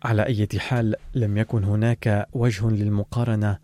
على 0.04 0.22
أي 0.22 0.48
حال 0.58 0.94
لم 1.14 1.36
يكن 1.38 1.64
هناك 1.64 2.28
وجه 2.32 2.68
للمقارنة 2.70 3.58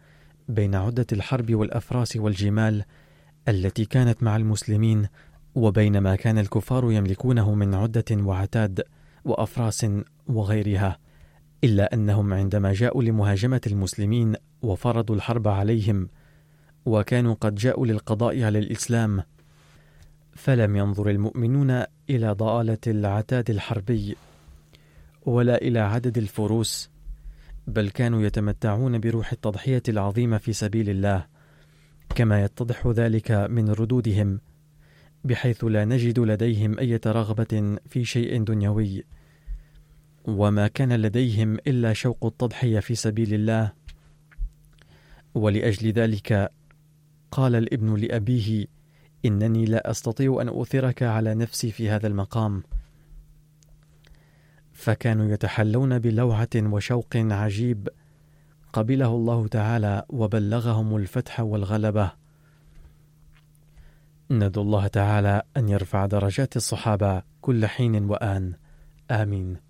بين 0.48 0.74
عدة 0.74 1.06
الحرب 1.12 1.54
والأفراس 1.54 2.16
والجمال 2.16 2.84
التي 3.48 3.84
كانت 3.84 4.22
مع 4.22 4.36
المسلمين 4.36 5.08
وبين 5.54 5.98
ما 5.98 6.16
كان 6.16 6.38
الكفار 6.38 6.92
يملكونه 6.92 7.54
من 7.54 7.74
عدة 7.74 8.04
وعتاد 8.12 8.82
وأفراس 9.24 9.86
وغيرها 10.26 10.98
إلا 11.64 11.94
أنهم 11.94 12.34
عندما 12.34 12.72
جاءوا 12.72 13.02
لمهاجمة 13.02 13.60
المسلمين 13.66 14.34
وفرضوا 14.62 15.16
الحرب 15.16 15.48
عليهم 15.48 16.08
وكانوا 16.86 17.34
قد 17.34 17.54
جاءوا 17.54 17.86
للقضاء 17.86 18.42
على 18.42 18.58
الإسلام 18.58 19.22
فلم 20.32 20.76
ينظر 20.76 21.10
المؤمنون 21.10 21.84
إلى 22.10 22.32
ضآلة 22.32 22.78
العتاد 22.86 23.50
الحربي 23.50 24.16
ولا 25.30 25.62
إلى 25.62 25.78
عدد 25.78 26.18
الفروس 26.18 26.90
بل 27.66 27.90
كانوا 27.90 28.22
يتمتعون 28.22 28.98
بروح 28.98 29.32
التضحية 29.32 29.82
العظيمة 29.88 30.38
في 30.38 30.52
سبيل 30.52 30.90
الله 30.90 31.26
كما 32.14 32.44
يتضح 32.44 32.86
ذلك 32.86 33.30
من 33.30 33.70
ردودهم 33.70 34.40
بحيث 35.24 35.64
لا 35.64 35.84
نجد 35.84 36.18
لديهم 36.18 36.78
أي 36.78 37.00
رغبة 37.06 37.78
في 37.88 38.04
شيء 38.04 38.42
دنيوي. 38.42 39.04
وما 40.24 40.68
كان 40.68 40.92
لديهم 40.92 41.54
إلا 41.54 41.92
شوق 41.92 42.26
التضحية 42.26 42.80
في 42.80 42.94
سبيل 42.94 43.34
الله. 43.34 43.72
ولأجل 45.34 45.92
ذلك 45.92 46.52
قال 47.30 47.54
الابن 47.54 47.94
لأبيه 47.94 48.66
إنني 49.24 49.64
لا 49.64 49.90
أستطيع 49.90 50.38
أن 50.42 50.48
أؤثرك 50.48 51.02
على 51.02 51.34
نفسي 51.34 51.70
في 51.70 51.90
هذا 51.90 52.06
المقام. 52.06 52.62
فكانوا 54.80 55.32
يتحلون 55.32 55.98
بلوعة 55.98 56.48
وشوق 56.56 57.16
عجيب. 57.16 57.88
قبله 58.72 59.06
الله 59.06 59.48
تعالى 59.48 60.04
وبلغهم 60.08 60.96
الفتح 60.96 61.40
والغلبة. 61.40 62.12
ندعو 64.30 64.62
الله 64.62 64.86
تعالى 64.86 65.42
أن 65.56 65.68
يرفع 65.68 66.06
درجات 66.06 66.56
الصحابة 66.56 67.22
كل 67.40 67.66
حين 67.66 68.04
وآن. 68.04 68.54
آمين. 69.10 69.69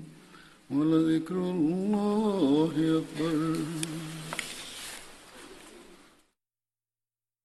ولذكر 0.75 1.35
الله 1.35 2.71
أكبر. 2.77 3.55